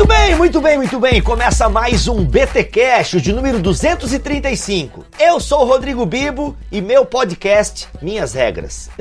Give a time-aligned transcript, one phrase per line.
[0.00, 1.20] Muito bem, muito bem, muito bem.
[1.20, 5.04] Começa mais um BTcast de número 235.
[5.18, 8.88] Eu sou o Rodrigo Bibo e meu podcast Minhas Regras.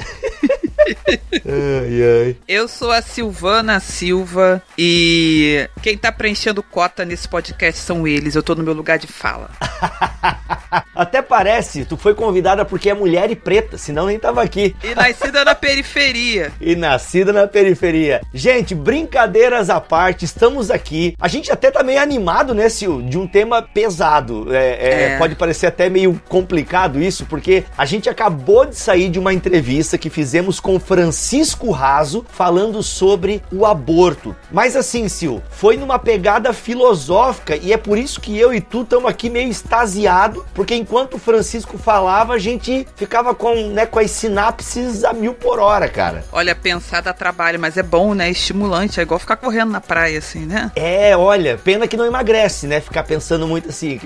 [1.45, 2.37] ai, ai.
[2.45, 8.35] Eu sou a Silvana Silva e quem tá preenchendo cota nesse podcast são eles.
[8.35, 9.49] Eu tô no meu lugar de fala.
[10.93, 14.75] Até parece, tu foi convidada porque é mulher e preta, senão nem tava aqui.
[14.83, 16.51] E nascida na periferia.
[16.59, 18.21] E nascida na periferia.
[18.33, 20.88] Gente, brincadeiras à parte, estamos aqui.
[21.19, 24.53] A gente até tá meio animado, né, Sil, de um tema pesado.
[24.53, 25.17] É, é, é.
[25.17, 29.97] Pode parecer até meio complicado isso, porque a gente acabou de sair de uma entrevista
[29.97, 34.35] que fizemos com Francisco Raso falando sobre o aborto.
[34.51, 38.81] Mas assim, Sil, foi numa pegada filosófica e é por isso que eu e tu
[38.81, 43.99] estamos aqui meio extasiado, porque enquanto o Francisco falava, a gente ficava com, né, com
[43.99, 46.23] as sinapses a mil por hora, cara.
[46.31, 48.29] Olha, pensar dá trabalho, mas é bom, né?
[48.29, 50.68] Estimulante, é igual ficar correndo na praia, assim, né?
[50.75, 52.79] É, olha, pena que não emagrece, né?
[52.79, 53.99] Ficar pensando muito assim.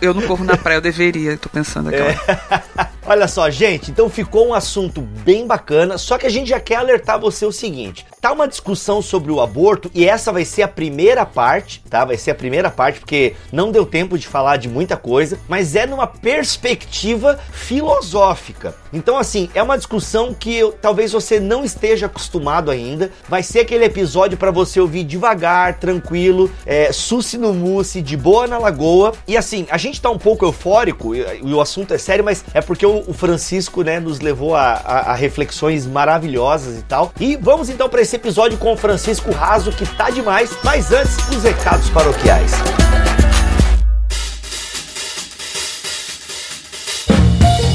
[0.00, 1.98] eu não corro na praia, eu deveria, tô pensando aqui.
[1.98, 2.88] É.
[3.10, 6.74] Olha só, gente, então ficou um assunto bem bacana, só que a gente já quer
[6.74, 10.68] alertar você o seguinte: tá uma discussão sobre o aborto e essa vai ser a
[10.68, 12.04] primeira parte, tá?
[12.04, 15.74] Vai ser a primeira parte porque não deu tempo de falar de muita coisa, mas
[15.74, 18.74] é numa perspectiva filosófica.
[18.92, 23.10] Então, assim, é uma discussão que eu, talvez você não esteja acostumado ainda.
[23.26, 28.46] Vai ser aquele episódio para você ouvir devagar, tranquilo, é, suci no mousse, de boa
[28.46, 29.12] na lagoa.
[29.26, 32.44] E assim, a gente tá um pouco eufórico e, e o assunto é sério, mas
[32.52, 37.12] é porque o, o Francisco, né, nos levou a, a, a reflexões maravilhosas e tal.
[37.20, 40.50] E vamos então para esse episódio com o Francisco Raso, que tá demais.
[40.64, 42.52] Mas antes, os recados paroquiais.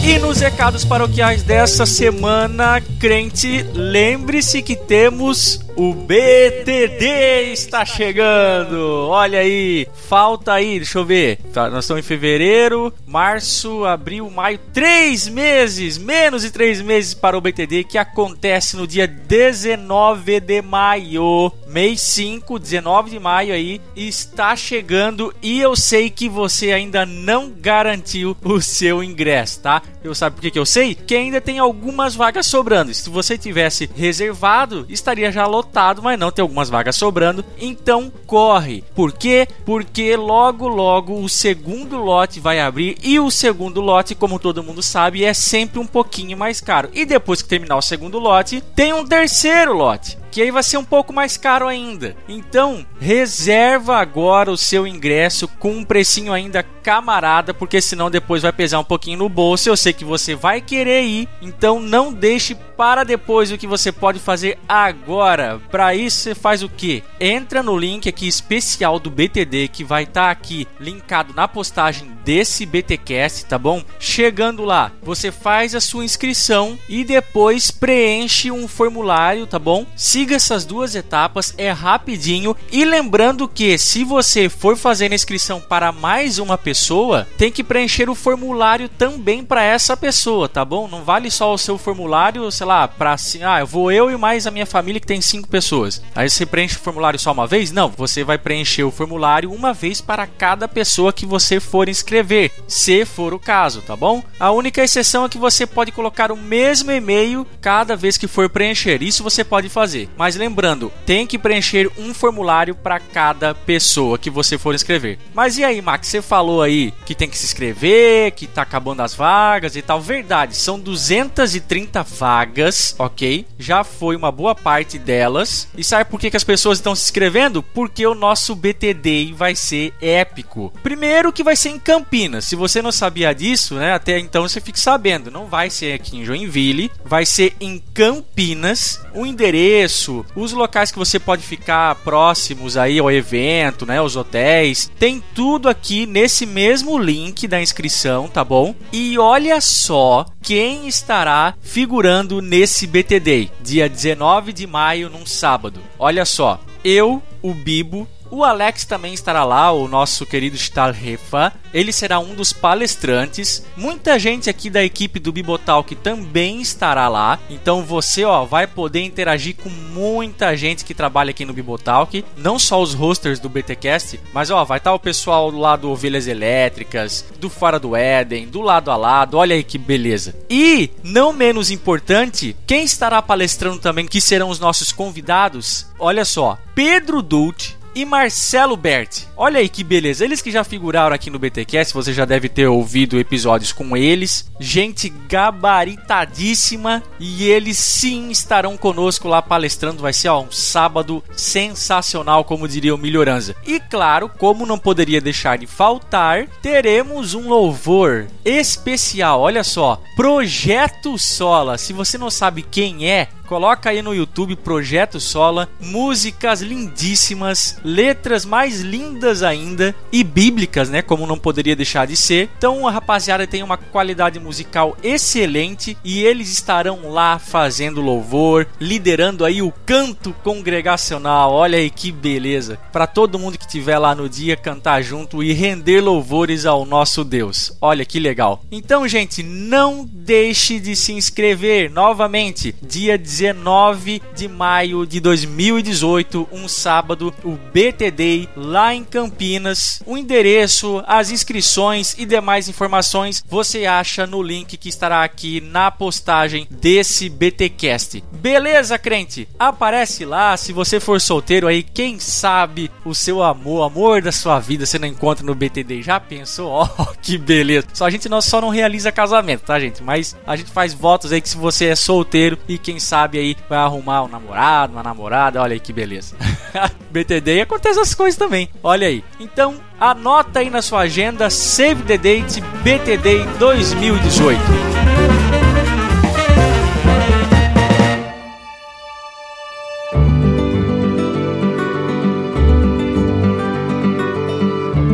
[0.06, 9.08] E nos recados paroquiais dessa semana, crente, lembre-se que temos o BTD está chegando.
[9.10, 11.38] Olha aí, falta aí, deixa eu ver.
[11.52, 17.38] Tá, nós estamos em fevereiro, março, abril, maio, três meses, menos de três meses para
[17.38, 21.52] o BTD que acontece no dia 19 de maio.
[21.68, 27.50] Mês 5, 19 de maio aí, está chegando e eu sei que você ainda não
[27.50, 29.82] garantiu o seu ingresso, tá?
[30.04, 30.94] Eu sabe por que, que eu sei?
[30.94, 32.94] Que ainda tem algumas vagas sobrando.
[32.94, 37.44] Se você tivesse reservado, estaria já lotado lotado, mas não tem algumas vagas sobrando.
[37.58, 38.84] Então corre.
[38.94, 39.48] Por quê?
[39.66, 44.84] Porque logo logo o segundo lote vai abrir e o segundo lote, como todo mundo
[44.84, 46.90] sabe, é sempre um pouquinho mais caro.
[46.94, 50.78] E depois que terminar o segundo lote, tem um terceiro lote que aí vai ser
[50.78, 52.16] um pouco mais caro ainda.
[52.28, 58.52] Então, reserva agora o seu ingresso com um precinho ainda camarada, porque senão depois vai
[58.52, 59.70] pesar um pouquinho no bolso.
[59.70, 63.92] Eu sei que você vai querer ir, então não deixe para depois o que você
[63.92, 65.62] pode fazer agora.
[65.70, 67.04] Para isso você faz o que?
[67.20, 72.12] Entra no link aqui especial do BTD que vai estar tá aqui linkado na postagem
[72.26, 73.84] desse BTcast, tá bom?
[74.00, 79.86] Chegando lá, você faz a sua inscrição e depois preenche um formulário, tá bom?
[79.96, 82.56] Se Siga essas duas etapas, é rapidinho.
[82.72, 87.62] E lembrando que se você for fazer a inscrição para mais uma pessoa, tem que
[87.62, 90.88] preencher o formulário também para essa pessoa, tá bom?
[90.88, 94.16] Não vale só o seu formulário, sei lá, para assim, ah, eu vou eu e
[94.16, 96.02] mais a minha família que tem cinco pessoas.
[96.16, 97.74] Aí você preenche o formulário só uma vez?
[97.74, 102.50] Não, você vai preencher o formulário uma vez para cada pessoa que você for inscrever,
[102.66, 104.24] se for o caso, tá bom?
[104.40, 108.50] A única exceção é que você pode colocar o mesmo e-mail cada vez que for
[108.50, 109.04] preencher.
[109.04, 110.13] Isso você pode fazer.
[110.18, 115.18] Mas lembrando, tem que preencher um formulário para cada pessoa que você for inscrever.
[115.34, 116.08] Mas e aí, Max?
[116.08, 120.00] Você falou aí que tem que se inscrever, que tá acabando as vagas e tal.
[120.02, 123.46] Verdade, são 230 vagas, ok?
[123.58, 125.68] Já foi uma boa parte delas.
[125.78, 127.64] E sabe por que, que as pessoas estão se inscrevendo?
[127.64, 130.74] Porque o nosso BTD vai ser épico.
[130.84, 132.46] Primeiro que vai ser em Campinas.
[132.46, 133.94] Se você não sabia disso, né?
[133.94, 135.32] Até então você fique sabendo.
[135.32, 139.02] Não vai ser aqui em Joinville, vai ser em Campinas.
[139.14, 144.16] O endereço isso, os locais que você pode ficar próximos aí ao evento, né, os
[144.16, 148.76] hotéis, tem tudo aqui nesse mesmo link da inscrição, tá bom?
[148.92, 155.80] E olha só quem estará figurando nesse BTD, dia 19 de maio, num sábado.
[155.98, 161.54] Olha só, eu, o Bibo, O Alex também estará lá, o nosso querido Stalrefa.
[161.72, 163.64] Ele será um dos palestrantes.
[163.78, 167.38] Muita gente aqui da equipe do Bibotalk também estará lá.
[167.48, 172.58] Então você, ó, vai poder interagir com muita gente que trabalha aqui no Bibotalk, não
[172.58, 177.24] só os hosters do BTcast, mas ó, vai estar o pessoal do lado Ovelhas Elétricas,
[177.40, 179.38] do Fora do Éden, do lado a lado.
[179.38, 180.36] Olha aí que beleza.
[180.50, 185.86] E, não menos importante, quem estará palestrando também que serão os nossos convidados?
[186.00, 189.28] Olha só, Pedro Dult, e Marcelo Berti.
[189.36, 190.24] Olha aí que beleza.
[190.24, 194.50] Eles que já figuraram aqui no BTcast, você já deve ter ouvido episódios com eles.
[194.60, 200.02] Gente gabaritadíssima e eles sim estarão conosco lá palestrando.
[200.02, 203.56] Vai ser ó, um sábado sensacional, como diria o Melhoranza.
[203.66, 209.42] E claro, como não poderia deixar de faltar, teremos um louvor especial.
[209.42, 211.78] Olha só, Projeto Sola.
[211.78, 218.46] Se você não sabe quem é, Coloca aí no YouTube Projeto Sola, músicas lindíssimas, letras
[218.46, 222.50] mais lindas ainda e bíblicas, né, como não poderia deixar de ser.
[222.58, 229.44] Então a rapaziada tem uma qualidade musical excelente e eles estarão lá fazendo louvor, liderando
[229.44, 231.52] aí o canto congregacional.
[231.52, 232.80] Olha aí que beleza.
[232.92, 237.24] Para todo mundo que estiver lá no dia cantar junto e render louvores ao nosso
[237.24, 237.76] Deus.
[237.82, 238.64] Olha que legal.
[238.72, 246.48] Então, gente, não deixe de se inscrever novamente, dia 19 19 de maio de 2018,
[246.52, 250.04] um sábado, o BTD lá em Campinas.
[250.06, 255.90] O endereço, as inscrições e demais informações você acha no link que estará aqui na
[255.90, 258.24] postagem desse BTcast.
[258.32, 259.48] Beleza, crente?
[259.58, 264.32] Aparece lá, se você for solteiro aí, quem sabe o seu amor, o amor da
[264.32, 266.04] sua vida você não encontra no BTD.
[266.04, 266.70] Já pensou?
[266.70, 267.88] Ó, oh, que beleza.
[267.94, 270.04] Só a gente não, só não realiza casamento, tá, gente?
[270.04, 273.40] Mas a gente faz votos aí que se você é solteiro e quem sabe sabe
[273.40, 276.36] aí, vai arrumar um namorado, uma namorada, olha aí que beleza.
[277.10, 279.24] BTD acontece essas coisas também, olha aí.
[279.40, 284.60] Então, anota aí na sua agenda Save the Date BTD 2018.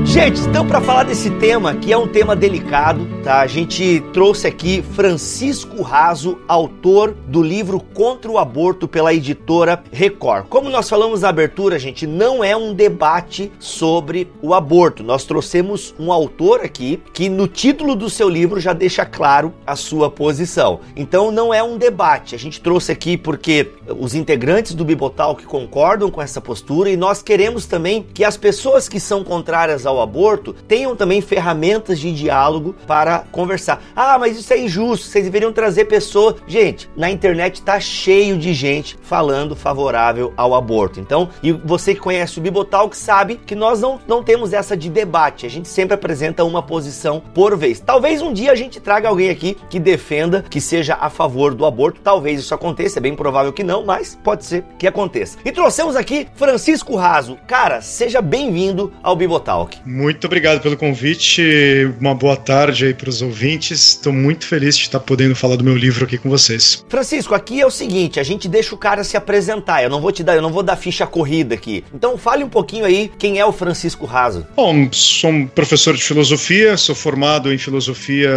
[0.05, 3.41] Gente, então para falar desse tema, que é um tema delicado, tá?
[3.41, 10.45] A gente trouxe aqui Francisco Raso, autor do livro Contra o Aborto pela editora Record.
[10.47, 15.03] Como nós falamos na abertura, gente, não é um debate sobre o aborto.
[15.03, 19.75] Nós trouxemos um autor aqui que no título do seu livro já deixa claro a
[19.75, 20.79] sua posição.
[20.95, 22.35] Então não é um debate.
[22.35, 26.97] A gente trouxe aqui porque os integrantes do Bibotal que concordam com essa postura e
[26.97, 32.13] nós queremos também que as pessoas que são contrárias ao aborto tenham também ferramentas de
[32.13, 33.81] diálogo para conversar.
[33.95, 36.35] Ah, mas isso é injusto, vocês deveriam trazer pessoas.
[36.47, 40.99] Gente, na internet tá cheio de gente falando favorável ao aborto.
[40.99, 44.89] Então, e você que conhece o Bibotalk sabe que nós não, não temos essa de
[44.89, 47.79] debate, a gente sempre apresenta uma posição por vez.
[47.79, 51.65] Talvez um dia a gente traga alguém aqui que defenda, que seja a favor do
[51.65, 55.37] aborto, talvez isso aconteça, é bem provável que não, mas pode ser que aconteça.
[55.43, 57.37] E trouxemos aqui Francisco Raso.
[57.47, 59.79] Cara, seja bem-vindo ao Bibotalk.
[59.85, 61.93] Muito obrigado pelo convite.
[61.99, 63.91] Uma boa tarde aí para os ouvintes.
[63.91, 66.83] Estou muito feliz de estar podendo falar do meu livro aqui com vocês.
[66.89, 69.81] Francisco, aqui é o seguinte, a gente deixa o cara se apresentar.
[69.81, 71.83] Eu não vou te dar, eu não vou dar ficha corrida aqui.
[71.93, 74.45] Então fale um pouquinho aí quem é o Francisco Raso.
[74.55, 78.29] Bom, sou um professor de filosofia, sou formado em filosofia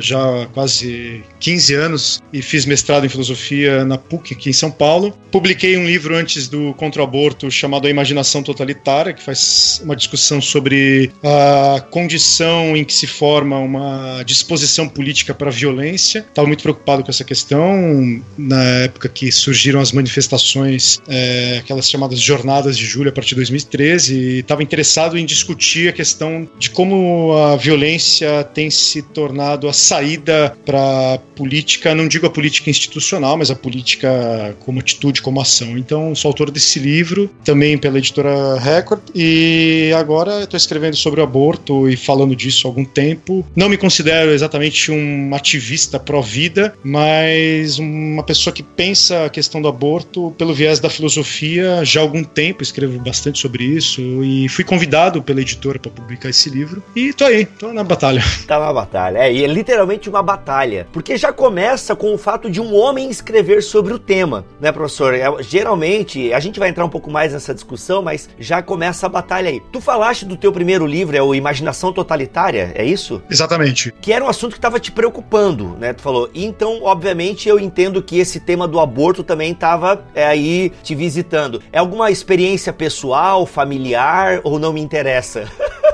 [0.00, 4.70] já há quase 15 anos e fiz mestrado em filosofia na PUC aqui em São
[4.70, 5.16] Paulo.
[5.30, 9.96] Publiquei um livro antes do contra o aborto chamado A Imaginação Totalitária, que faz uma
[9.96, 16.20] discussão sobre a condição em que se forma uma disposição política para violência.
[16.28, 22.20] Estava muito preocupado com essa questão na época que surgiram as manifestações, é, aquelas chamadas
[22.20, 26.70] jornadas de julho a partir de 2013, e estava interessado em discutir a questão de
[26.70, 32.70] como a violência tem se tornado a saída para a política, não digo a política
[32.70, 35.78] institucional, mas a política como atitude, como ação.
[35.78, 41.20] Então, sou autor desse livro, também pela editora Record, e agora estou escrevendo escrevendo sobre
[41.20, 43.46] o aborto e falando disso há algum tempo.
[43.54, 49.68] Não me considero exatamente um ativista pró-vida, mas uma pessoa que pensa a questão do
[49.68, 52.62] aborto pelo viés da filosofia já há algum tempo.
[52.62, 56.82] Escrevo bastante sobre isso e fui convidado pela editora para publicar esse livro.
[56.96, 58.22] E tô aí, tô na batalha.
[58.52, 60.86] Tá na batalha, é, e é literalmente uma batalha.
[60.92, 65.14] Porque já começa com o fato de um homem escrever sobre o tema, né, professor?
[65.14, 69.08] É, geralmente, a gente vai entrar um pouco mais nessa discussão, mas já começa a
[69.08, 69.62] batalha aí.
[69.72, 73.22] Tu falaste do teu primeiro primeiro livro, é o Imaginação Totalitária, é isso?
[73.30, 73.81] Exatamente.
[73.90, 75.92] Que era um assunto que estava te preocupando, né?
[75.92, 76.30] Tu falou.
[76.34, 81.60] Então, obviamente, eu entendo que esse tema do aborto também estava é, aí te visitando.
[81.72, 85.48] É alguma experiência pessoal, familiar ou não me interessa?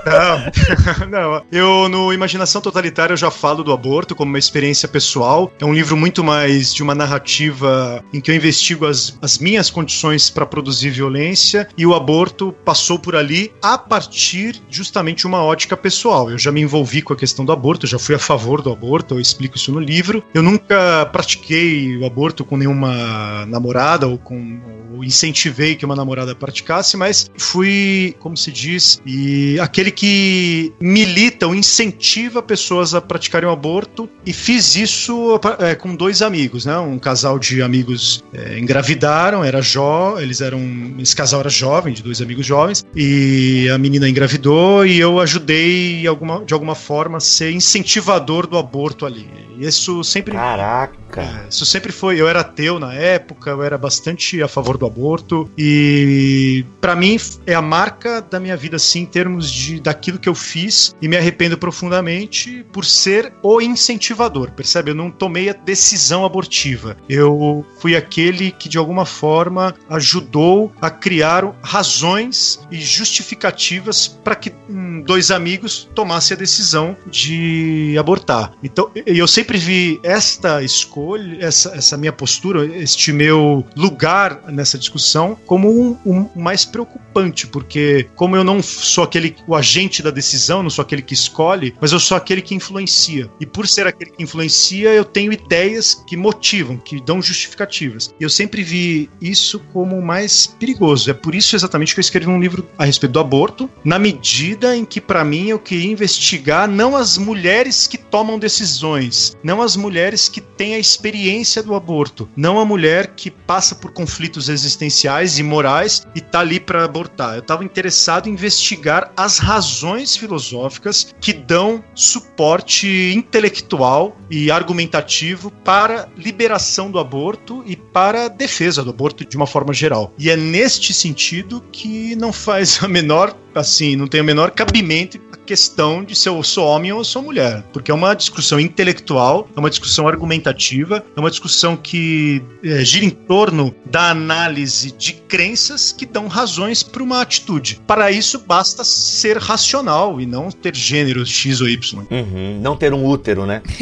[0.08, 1.42] Não, não.
[1.50, 5.52] Eu, no Imaginação Totalitária, eu já falo do aborto como uma experiência pessoal.
[5.60, 9.70] É um livro muito mais de uma narrativa em que eu investigo as, as minhas
[9.70, 15.42] condições para produzir violência e o aborto passou por ali a partir justamente de uma
[15.42, 16.30] ótica pessoal.
[16.30, 19.14] Eu já me envolvi com a questão do aborto, já fui a favor do aborto,
[19.14, 20.22] eu explico isso no livro.
[20.34, 24.58] Eu nunca pratiquei o aborto com nenhuma namorada ou com
[24.98, 31.46] ou incentivei que uma namorada praticasse, mas fui, como se diz, e aquele que milita
[31.46, 36.76] ou incentiva pessoas a praticarem o aborto e fiz isso é, com dois amigos, né?
[36.78, 40.60] Um casal de amigos é, engravidaram, era jó, eles eram,
[40.98, 46.06] esse casal era jovem, de dois amigos jovens, e a menina engravidou e eu ajudei
[46.06, 49.28] alguma, de alguma forma a ser incentivador do aborto ali.
[49.58, 50.34] Isso sempre.
[50.34, 50.96] Caraca!
[51.16, 52.20] É, isso sempre foi.
[52.20, 57.18] Eu era ateu na época, eu era bastante a favor do aborto e para mim
[57.46, 61.08] é a marca da minha vida assim em termos de daquilo que eu fiz e
[61.08, 64.52] me arrependo profundamente por ser o incentivador.
[64.52, 64.90] Percebe?
[64.90, 66.96] Eu não tomei a decisão abortiva.
[67.08, 74.52] Eu fui aquele que de alguma forma ajudou a criar razões e justificativas para que
[74.68, 77.57] hum, dois amigos tomassem a decisão de
[77.98, 78.52] abortar.
[78.62, 85.36] Então, eu sempre vi esta escolha, essa, essa minha postura, este meu lugar nessa discussão
[85.46, 90.62] como um, um, mais preocupante, porque como eu não sou aquele o agente da decisão,
[90.62, 93.30] não sou aquele que escolhe, mas eu sou aquele que influencia.
[93.40, 98.14] E por ser aquele que influencia, eu tenho ideias que motivam, que dão justificativas.
[98.18, 101.10] E eu sempre vi isso como mais perigoso.
[101.10, 104.76] É por isso exatamente que eu escrevi um livro a respeito do aborto, na medida
[104.76, 107.37] em que para mim eu queria investigar não as mulheres
[107.86, 113.14] que tomam decisões, não as mulheres que têm a experiência do aborto, não a mulher
[113.14, 117.34] que passa por conflitos existenciais e morais e tá ali para abortar.
[117.34, 126.08] Eu estava interessado em investigar as razões filosóficas que dão suporte intelectual e argumentativo para
[126.16, 130.12] liberação do aborto e para defesa do aborto de uma forma geral.
[130.18, 135.18] E é neste sentido que não faz a menor assim, não tem o menor cabimento
[135.32, 139.48] a questão de se eu sou homem ou sou mulher, porque é uma discussão intelectual,
[139.56, 145.12] é uma discussão argumentativa, é uma discussão que é, gira em torno da análise de
[145.12, 147.80] crenças que dão razões para uma atitude.
[147.86, 152.06] Para isso basta ser racional e não ter gênero X ou Y.
[152.10, 153.62] Uhum, não ter um útero, né?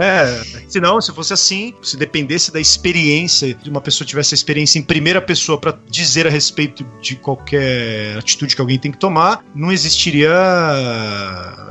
[0.00, 4.78] é, senão, se fosse assim, se dependesse da experiência, de uma pessoa tivesse a experiência
[4.78, 9.42] em primeira pessoa para dizer a respeito de qualquer atitude que alguém tem que tomar,
[9.54, 10.30] não existiria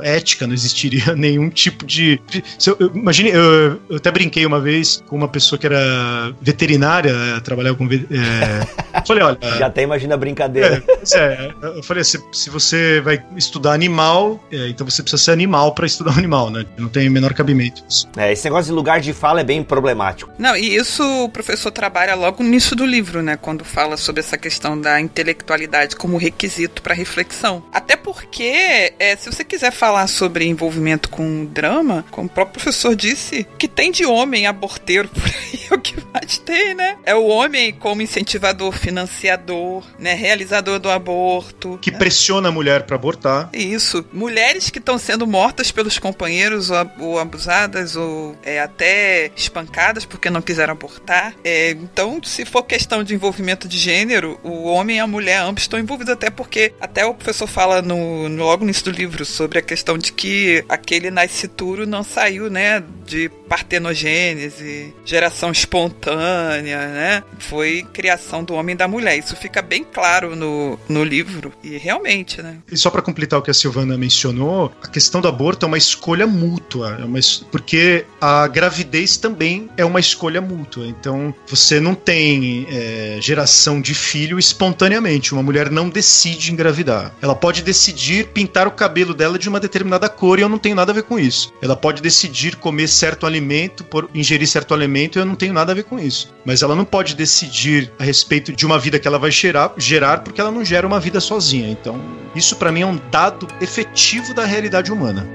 [0.02, 2.20] ética, não existiria nenhum tipo de.
[2.66, 7.76] Eu, imagine, eu, eu, até brinquei uma vez com uma pessoa que era veterinária, trabalhava
[7.76, 7.86] com.
[7.86, 9.38] É, falei, olha.
[9.58, 10.82] Já até imagina a brincadeira.
[11.14, 15.32] É, é, eu falei, se, se você vai estudar animal, é, então você precisa ser
[15.32, 16.64] animal para estudar um animal, né?
[16.76, 17.82] Não tem o menor cabimento.
[18.16, 20.30] É, esse negócio de lugar de fala é bem problemático.
[20.38, 23.36] Não, e isso o professor trabalha logo nisso do livro, né?
[23.36, 27.62] Quando fala sobre essa questão da intelectualidade como requisito para reflexão.
[27.72, 32.94] Até porque, é, se você quiser falar sobre envolvimento com drama, como o próprio professor
[32.94, 36.96] disse, que tem de homem aborteiro por aí, é o que mais tem, né?
[37.04, 40.14] É o homem como incentivador, financiador, né?
[40.14, 41.78] Realizador do aborto.
[41.80, 41.98] Que né?
[41.98, 43.50] pressiona a mulher para abortar.
[43.52, 44.04] Isso.
[44.12, 50.30] Mulheres que estão sendo mortas pelos companheiros ou, ou abusadas ou é, até espancadas porque
[50.30, 51.34] não quiseram abortar.
[51.44, 55.62] É, então, se for questão de envolvimento de gênero, o homem e a mulher ambos
[55.62, 59.24] estão envolvidos até porque até o professor fala no, no, logo no início do livro
[59.24, 67.24] sobre a questão de que aquele nascituro não saiu, né, de partenogênese, geração espontânea, né?
[67.40, 69.18] Foi criação do homem e da mulher.
[69.18, 72.58] Isso fica bem claro no, no livro e realmente, né?
[72.70, 75.76] E só para completar o que a Silvana mencionou, a questão do aborto é uma
[75.76, 77.18] escolha mútua, é uma,
[77.50, 80.86] porque a gravidez também é uma escolha mútua.
[80.86, 85.32] Então você não tem é, geração de filho espontaneamente.
[85.32, 87.12] Uma mulher não decide engravidar.
[87.20, 90.76] Ela pode decidir pintar o cabelo dela de uma determinada cor e eu não tenho
[90.76, 91.52] nada a ver com isso.
[91.60, 93.39] Ela pode decidir comer certo alimento,
[93.84, 96.32] por ingerir certo alimento eu não tenho nada a ver com isso.
[96.44, 100.20] Mas ela não pode decidir a respeito de uma vida que ela vai gerar, gerar
[100.22, 101.68] porque ela não gera uma vida sozinha.
[101.68, 102.00] Então,
[102.34, 105.26] isso para mim é um dado efetivo da realidade humana.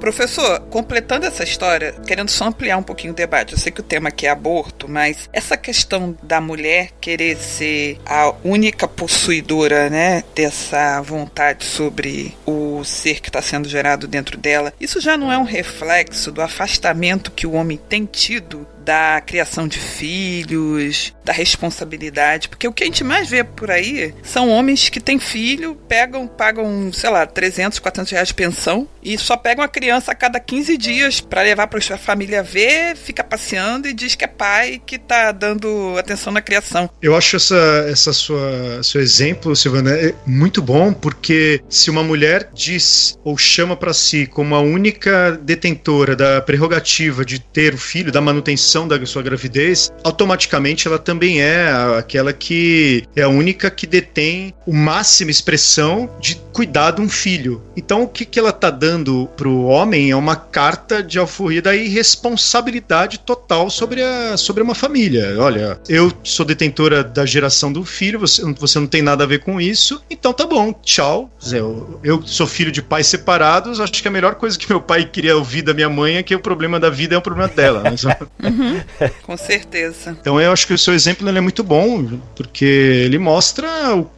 [0.00, 3.84] Professor, completando essa história, querendo só ampliar um pouquinho o debate, eu sei que o
[3.84, 10.24] tema aqui é aborto, mas essa questão da mulher querer ser a única possuidora, né,
[10.34, 15.36] dessa vontade sobre o ser que está sendo gerado dentro dela, isso já não é
[15.36, 22.48] um reflexo do afastamento que o homem tem tido da criação de filhos, da responsabilidade,
[22.48, 26.26] porque o que a gente mais vê por aí são homens que têm filho, pegam,
[26.26, 30.40] pagam, sei lá, 300, 400 reais de pensão e só pegam a criança a cada
[30.40, 34.80] 15 dias para levar para a família ver, fica passeando e diz que é pai
[34.84, 36.88] que tá dando atenção na criação.
[37.00, 42.50] Eu acho essa, essa sua seu exemplo, Silvana, é muito bom porque se uma mulher
[42.54, 48.12] diz ou chama para si como a única detentora da prerrogativa de ter o filho,
[48.12, 53.86] da manutenção da sua gravidez, automaticamente ela também é aquela que é a única que
[53.86, 57.62] detém o máxima expressão de cuidar de um filho.
[57.76, 61.74] Então o que, que ela tá dando pro homem é uma carta de alforria da
[61.74, 65.34] irresponsabilidade total sobre, a, sobre uma família.
[65.38, 69.40] Olha, eu sou detentora da geração do filho, você, você não tem nada a ver
[69.40, 71.30] com isso, então tá bom, tchau.
[71.50, 75.04] Eu, eu sou filho de pais separados, acho que a melhor coisa que meu pai
[75.04, 77.82] queria ouvir da minha mãe é que o problema da vida é o problema dela.
[77.84, 78.04] Mas...
[78.60, 79.10] Uhum.
[79.22, 80.16] Com certeza.
[80.20, 83.68] Então eu acho que o seu exemplo é muito bom, porque ele mostra,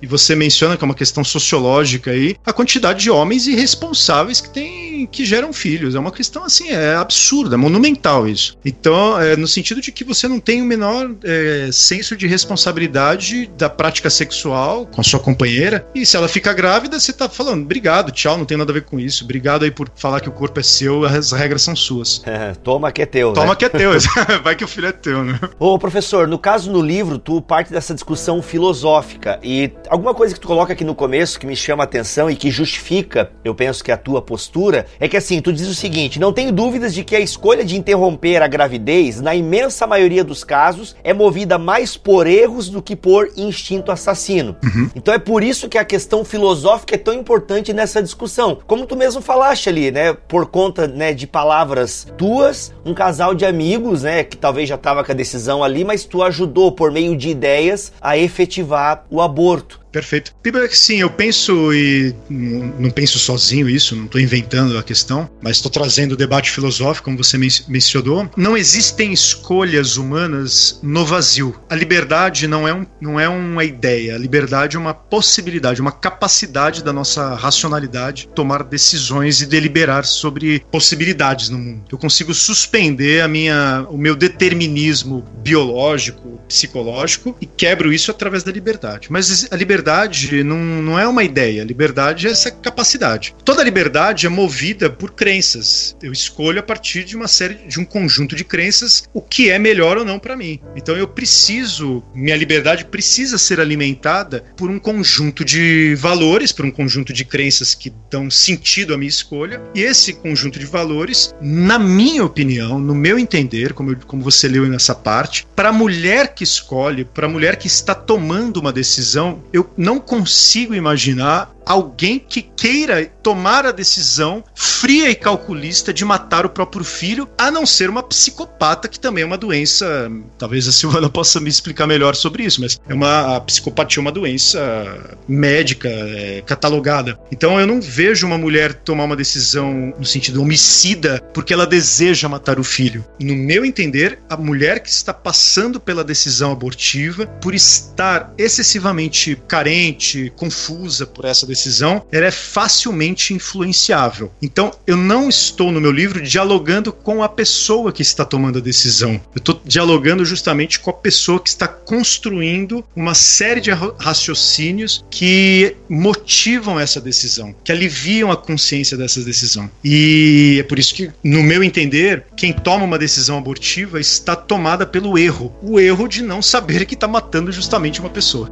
[0.00, 4.50] e você menciona que é uma questão sociológica aí, a quantidade de homens irresponsáveis que
[4.50, 5.94] tem, que geram filhos.
[5.94, 8.56] É uma questão assim, é absurda, é monumental isso.
[8.64, 13.50] Então, é, no sentido de que você não tem o menor é, senso de responsabilidade
[13.56, 17.62] da prática sexual com a sua companheira, e se ela fica grávida, você tá falando,
[17.62, 20.32] obrigado, tchau, não tem nada a ver com isso, obrigado aí por falar que o
[20.32, 22.22] corpo é seu, as regras são suas.
[22.26, 23.32] É, toma que é teu.
[23.32, 23.56] Toma né?
[23.56, 23.92] que é teu.
[24.42, 25.38] Vai que o filho é teu, né?
[25.58, 30.40] Ô, professor, no caso no livro, tu parte dessa discussão filosófica e alguma coisa que
[30.40, 33.82] tu coloca aqui no começo que me chama a atenção e que justifica, eu penso
[33.82, 37.04] que a tua postura, é que assim, tu diz o seguinte: não tenho dúvidas de
[37.04, 41.96] que a escolha de interromper a gravidez, na imensa maioria dos casos, é movida mais
[41.96, 44.56] por erros do que por instinto assassino.
[44.62, 44.90] Uhum.
[44.94, 48.58] Então é por isso que a questão filosófica é tão importante nessa discussão.
[48.66, 53.44] Como tu mesmo falaste ali, né, por conta, né, de palavras tuas, um casal de
[53.44, 57.16] amigos, né, que talvez já estava com a decisão ali, mas tu ajudou por meio
[57.16, 59.81] de ideias a efetivar o aborto.
[59.92, 60.34] Perfeito.
[60.70, 65.70] Sim, eu penso e não penso sozinho isso, não estou inventando a questão, mas estou
[65.70, 67.36] trazendo o debate filosófico, como você
[67.68, 68.28] mencionou.
[68.36, 71.60] Não existem escolhas humanas no vazio.
[71.68, 75.92] A liberdade não é, um, não é uma ideia, a liberdade é uma possibilidade, uma
[75.92, 81.84] capacidade da nossa racionalidade tomar decisões e deliberar sobre possibilidades no mundo.
[81.92, 88.50] Eu consigo suspender a minha, o meu determinismo biológico, psicológico e quebro isso através da
[88.50, 89.08] liberdade.
[89.10, 93.34] Mas a liberdade liberdade não, não é uma ideia, liberdade é essa capacidade.
[93.44, 95.96] Toda liberdade é movida por crenças.
[96.00, 99.58] Eu escolho a partir de uma série, de um conjunto de crenças, o que é
[99.58, 100.60] melhor ou não para mim.
[100.76, 106.70] Então eu preciso, minha liberdade precisa ser alimentada por um conjunto de valores, por um
[106.70, 109.60] conjunto de crenças que dão sentido à minha escolha.
[109.74, 114.46] E esse conjunto de valores, na minha opinião, no meu entender, como, eu, como você
[114.46, 118.72] leu nessa parte, para a mulher que escolhe, para a mulher que está tomando uma
[118.72, 126.04] decisão, eu não consigo imaginar alguém que queira tomar a decisão fria e calculista de
[126.04, 130.10] matar o próprio filho, a não ser uma psicopata, que também é uma doença.
[130.36, 134.02] Talvez a Silvana possa me explicar melhor sobre isso, mas é uma a psicopatia é
[134.02, 137.18] uma doença médica é, catalogada.
[137.30, 142.28] Então eu não vejo uma mulher tomar uma decisão no sentido homicida porque ela deseja
[142.28, 143.04] matar o filho.
[143.20, 150.32] No meu entender, a mulher que está passando pela decisão abortiva, por estar excessivamente carente,
[150.36, 154.32] confusa por essa decisão, ela é facilmente influenciável.
[154.40, 158.62] Então, eu não estou no meu livro dialogando com a pessoa que está tomando a
[158.62, 159.20] decisão.
[159.34, 165.76] Eu estou dialogando justamente com a pessoa que está construindo uma série de raciocínios que
[165.88, 169.70] motivam essa decisão, que aliviam a consciência dessa decisão.
[169.84, 174.86] E é por isso que, no meu entender, quem toma uma decisão abortiva está tomada
[174.86, 175.54] pelo erro.
[175.62, 178.50] O erro de não saber que está matando justamente uma pessoa.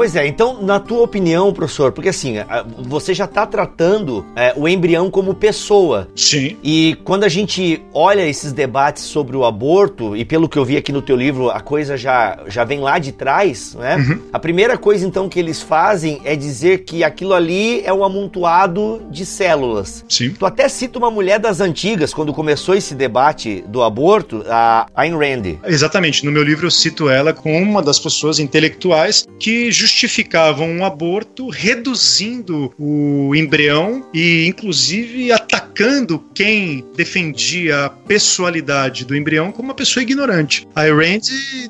[0.00, 2.36] Pois é, então, na tua opinião, professor, porque assim,
[2.78, 6.08] você já está tratando é, o embrião como pessoa.
[6.16, 6.56] Sim.
[6.64, 10.78] E quando a gente olha esses debates sobre o aborto, e pelo que eu vi
[10.78, 13.96] aqui no teu livro, a coisa já, já vem lá de trás, né?
[13.96, 14.22] Uhum.
[14.32, 19.02] A primeira coisa, então, que eles fazem é dizer que aquilo ali é um amontoado
[19.10, 20.02] de células.
[20.08, 20.30] Sim.
[20.30, 25.12] Tu até cita uma mulher das antigas, quando começou esse debate do aborto, a Ayn
[25.12, 25.58] Rand.
[25.62, 26.24] Exatamente.
[26.24, 31.48] No meu livro eu cito ela como uma das pessoas intelectuais que justificavam um aborto
[31.48, 40.02] reduzindo o embrião e, inclusive, atacando quem defendia a pessoalidade do embrião como uma pessoa
[40.02, 40.66] ignorante.
[40.74, 41.20] A Rand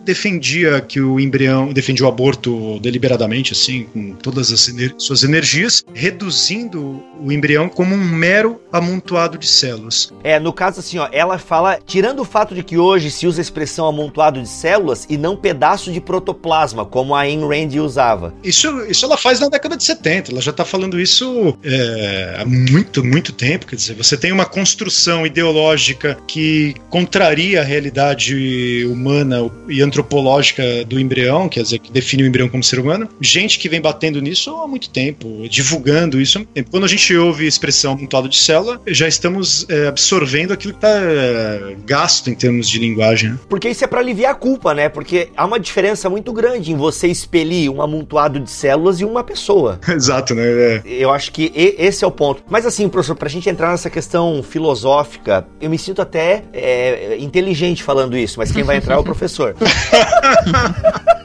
[0.04, 5.85] defendia que o embrião, defendia o aborto deliberadamente, assim, com todas as ener suas energias,
[5.94, 10.12] reduzindo o embrião como um mero amontoado de células.
[10.22, 13.40] É, no caso assim, ó, ela fala, tirando o fato de que hoje se usa
[13.40, 18.10] a expressão amontoado de células e não pedaço de protoplasma, como a Ayn Rand usava.
[18.42, 22.44] Isso, isso ela faz na década de 70, ela já está falando isso é, há
[22.44, 23.66] muito, muito tempo.
[23.66, 30.99] Quer dizer, você tem uma construção ideológica que contraria a realidade humana e antropológica do
[30.99, 33.09] embrião, quer dizer, que define o embrião como ser humano.
[33.20, 36.70] Gente que vem batendo nisso há muito tempo, divulgando isso há muito tempo.
[36.70, 40.79] Quando a gente ouve a expressão amontoado de célula, já estamos é, absorvendo aquilo que
[40.79, 43.31] está é, gasto em termos de linguagem.
[43.31, 43.38] Né?
[43.49, 44.88] Porque isso é para aliviar a culpa, né?
[44.88, 49.24] Porque há uma diferença muito grande em você expelir um amontoado de células e uma
[49.24, 49.79] pessoa.
[49.88, 50.42] Exato, né?
[50.44, 50.83] É.
[50.87, 52.42] Eu acho que esse é o ponto.
[52.48, 57.83] Mas assim, professor, pra gente entrar nessa questão filosófica, eu me sinto até é, inteligente
[57.83, 59.55] falando isso, mas quem vai entrar é o professor.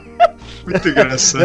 [0.66, 1.44] Muito engraçado.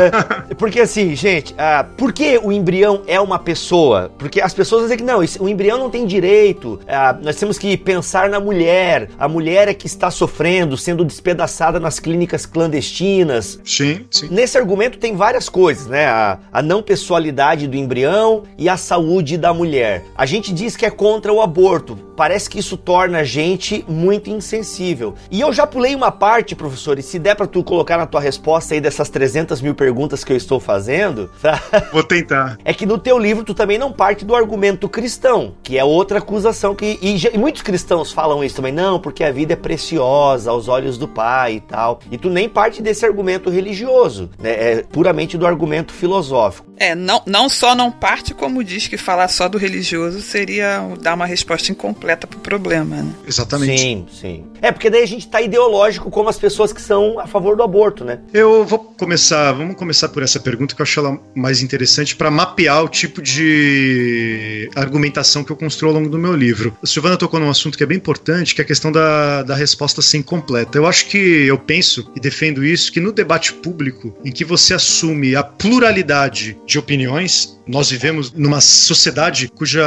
[0.50, 4.12] É, porque assim, gente, ah, por que o embrião é uma pessoa?
[4.18, 7.78] Porque as pessoas dizem que não, o embrião não tem direito, ah, nós temos que
[7.78, 13.60] pensar na mulher, a mulher é que está sofrendo, sendo despedaçada nas clínicas clandestinas.
[13.64, 14.28] Sim, sim.
[14.32, 16.06] Nesse argumento tem várias coisas, né?
[16.06, 20.04] A, a não pessoalidade do embrião e a saúde da mulher.
[20.16, 24.30] A gente diz que é contra o aborto, parece que isso torna a gente muito
[24.30, 25.16] insensível.
[25.30, 28.22] E eu já pulei uma parte, professor, e se der para tu colocar na tua
[28.22, 31.62] resposta aí dessas 300 mil perguntas que eu estou fazendo, tá?
[31.92, 32.58] Vou tentar.
[32.66, 36.20] É que no teu livro tu também não parte do argumento cristão, que é outra
[36.20, 36.98] acusação que.
[37.02, 40.98] E, e, muitos cristãos falam isso também, não, porque a vida é preciosa aos olhos
[40.98, 42.00] do pai e tal.
[42.10, 44.52] E tu nem parte desse argumento religioso, né?
[44.52, 46.72] É puramente do argumento filosófico.
[46.78, 51.14] É, não, não só não parte, como diz que falar só do religioso seria dar
[51.14, 53.14] uma resposta incompleta pro problema, né?
[53.28, 53.80] Exatamente.
[53.80, 54.44] Sim, sim.
[54.62, 57.64] É, porque daí a gente tá ideológico como as pessoas que são a favor do
[57.64, 58.20] aborto, né?
[58.34, 62.30] Eu vou começar, vamos começar por essa pergunta que eu acho ela mais interessante para
[62.30, 66.78] mapear o tipo de argumentação que eu construo ao longo do meu livro.
[66.84, 69.56] A Silvana tocou num assunto que é bem importante, que é a questão da, da
[69.56, 70.78] resposta ser incompleta.
[70.78, 74.76] Eu acho que eu penso e defendo isso que no debate público, em que você
[74.76, 79.82] assume a pluralidade de opiniões, nós vivemos numa sociedade cuja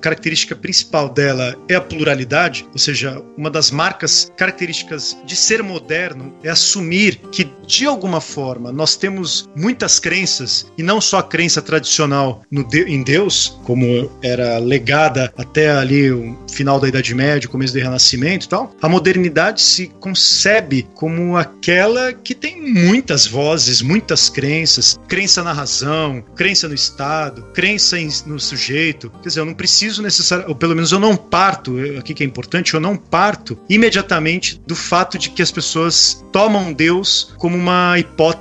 [0.00, 6.34] característica principal dela é a pluralidade, ou seja, uma das marcas características de ser moderno
[6.42, 11.60] é assumir que, de alguma forma, nós temos muitas crenças, e não só a crença
[11.62, 17.72] tradicional de em Deus, como era legada até ali o final da Idade Média, começo
[17.72, 18.74] do Renascimento e tal.
[18.80, 26.22] A modernidade se concebe como aquela que tem muitas vozes, muitas crenças, crença na razão,
[26.34, 29.10] crença no Estado crença em, no sujeito.
[29.22, 32.26] Quer dizer, eu não preciso necessariamente, ou pelo menos eu não parto, aqui que é
[32.26, 37.98] importante, eu não parto imediatamente do fato de que as pessoas tomam Deus como uma
[37.98, 38.35] hipótese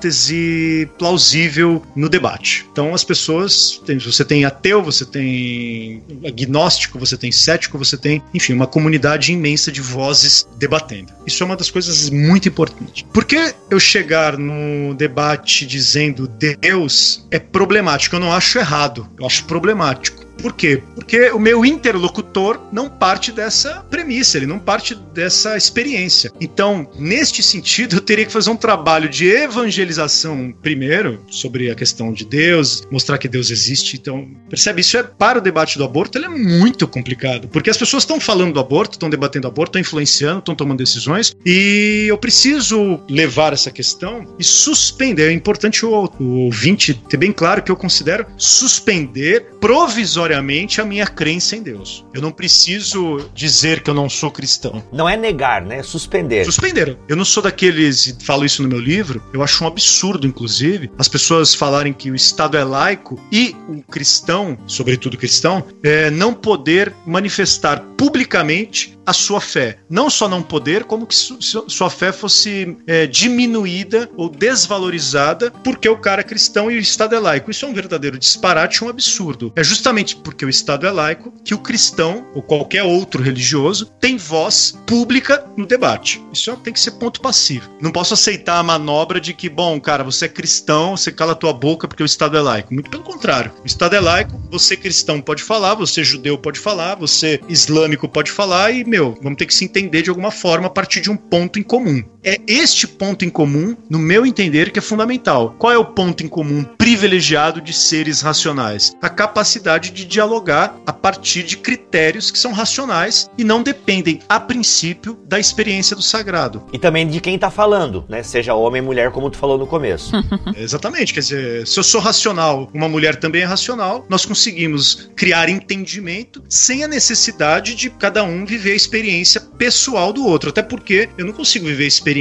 [0.98, 2.66] plausível no debate.
[2.72, 8.54] Então as pessoas, você tem ateu, você tem agnóstico, você tem cético, você tem, enfim,
[8.54, 11.14] uma comunidade imensa de vozes debatendo.
[11.26, 13.04] Isso é uma das coisas muito importantes.
[13.14, 18.16] Por que eu chegar no debate dizendo Deus é problemático?
[18.16, 20.25] Eu não acho errado, eu acho problemático.
[20.38, 20.82] Por quê?
[20.94, 26.32] Porque o meu interlocutor não parte dessa premissa, ele não parte dessa experiência.
[26.40, 32.14] Então, neste sentido, eu teria que fazer um trabalho de evangelização primeiro sobre a questão
[32.14, 33.98] de Deus, mostrar que Deus existe.
[33.98, 34.82] Então, percebe?
[34.82, 38.20] Isso é para o debate do aborto, ele é muito complicado, porque as pessoas estão
[38.20, 43.54] falando do aborto, estão debatendo aborto, estão influenciando, estão tomando decisões, e eu preciso levar
[43.54, 45.30] essa questão e suspender.
[45.30, 50.86] É importante o, o ouvinte ter bem claro que eu considero suspender provisoriamente obrigatoriamente a
[50.86, 52.06] minha crença em Deus.
[52.14, 54.84] Eu não preciso dizer que eu não sou cristão.
[54.92, 55.78] Não é negar, né?
[55.78, 56.46] É suspender.
[56.46, 56.98] Suspender.
[57.08, 60.90] Eu não sou daqueles, e falo isso no meu livro, eu acho um absurdo, inclusive,
[60.98, 66.34] as pessoas falarem que o Estado é laico e o cristão, sobretudo cristão, é, não
[66.34, 69.78] poder manifestar publicamente a sua fé.
[69.90, 75.88] Não só não poder, como que su sua fé fosse é, diminuída ou desvalorizada porque
[75.88, 77.52] o cara é cristão e o Estado é laico.
[77.52, 79.54] Isso é um verdadeiro disparate, um absurdo.
[79.56, 84.18] É justamente porque o Estado é laico, que o cristão ou qualquer outro religioso tem
[84.18, 86.22] voz pública no debate.
[86.32, 87.70] Isso tem que ser ponto passivo.
[87.82, 91.36] Não posso aceitar a manobra de que, bom, cara, você é cristão, você cala a
[91.36, 92.74] tua boca porque o Estado é laico.
[92.74, 93.52] Muito pelo contrário.
[93.64, 98.32] O Estado é laico, você cristão pode falar, você judeu pode falar, você islâmico pode
[98.32, 101.18] falar e, meu, vamos ter que se entender de alguma forma a partir de um
[101.18, 102.04] ponto em comum.
[102.26, 105.56] É este ponto em comum, no meu entender, que é fundamental.
[105.60, 108.98] Qual é o ponto em comum privilegiado de seres racionais?
[109.00, 114.40] A capacidade de dialogar a partir de critérios que são racionais e não dependem, a
[114.40, 116.64] princípio, da experiência do sagrado.
[116.74, 118.24] E também de quem tá falando, né?
[118.24, 120.12] Seja homem ou mulher, como tu falou no começo.
[120.58, 125.48] Exatamente, quer dizer, se eu sou racional, uma mulher também é racional, nós conseguimos criar
[125.48, 130.50] entendimento sem a necessidade de cada um viver a experiência pessoal do outro.
[130.50, 132.15] Até porque eu não consigo viver a experiência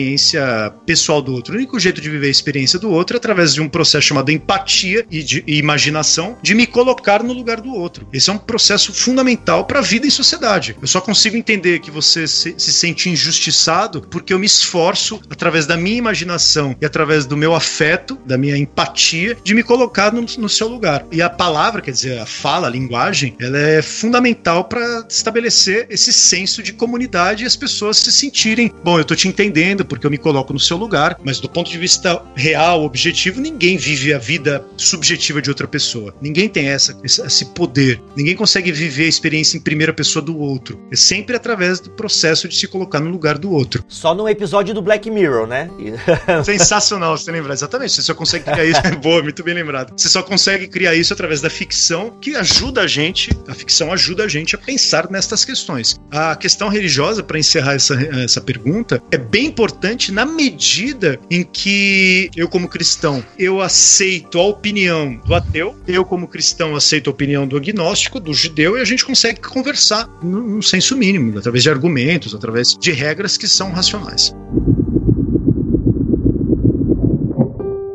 [0.87, 1.55] pessoal do outro.
[1.55, 4.31] O único jeito de viver a experiência do outro é através de um processo chamado
[4.31, 8.07] empatia e, de, e imaginação, de me colocar no lugar do outro.
[8.13, 10.77] Esse é um processo fundamental para a vida em sociedade.
[10.81, 15.67] Eu só consigo entender que você se, se sente injustiçado porque eu me esforço, através
[15.67, 20.23] da minha imaginação e através do meu afeto, da minha empatia, de me colocar no,
[20.23, 21.07] no seu lugar.
[21.11, 26.13] E a palavra, quer dizer, a fala, a linguagem, ela é fundamental para estabelecer esse
[26.13, 30.11] senso de comunidade e as pessoas se sentirem, bom, eu tô te entendendo porque eu
[30.11, 34.19] me coloco no seu lugar, mas do ponto de vista real, objetivo, ninguém vive a
[34.19, 36.15] vida subjetiva de outra pessoa.
[36.21, 38.01] Ninguém tem essa, esse poder.
[38.17, 40.81] Ninguém consegue viver a experiência em primeira pessoa do outro.
[40.91, 43.85] É sempre através do processo de se colocar no lugar do outro.
[43.89, 45.71] Só no episódio do Black Mirror, né?
[46.45, 47.55] Sensacional, você lembrar.
[47.55, 47.93] Exatamente.
[47.93, 48.81] Você só consegue criar isso.
[49.03, 49.93] Boa, muito bem lembrado.
[49.97, 54.25] Você só consegue criar isso através da ficção, que ajuda a gente, a ficção ajuda
[54.25, 55.97] a gente a pensar nestas questões.
[56.11, 59.74] A questão religiosa, para encerrar essa, essa pergunta, é bem importante
[60.13, 66.29] na medida em que eu, como cristão, eu aceito a opinião do ateu, eu, como
[66.29, 70.97] cristão, aceito a opinião do agnóstico, do judeu, e a gente consegue conversar num senso
[70.97, 74.35] mínimo, através de argumentos, através de regras que são racionais.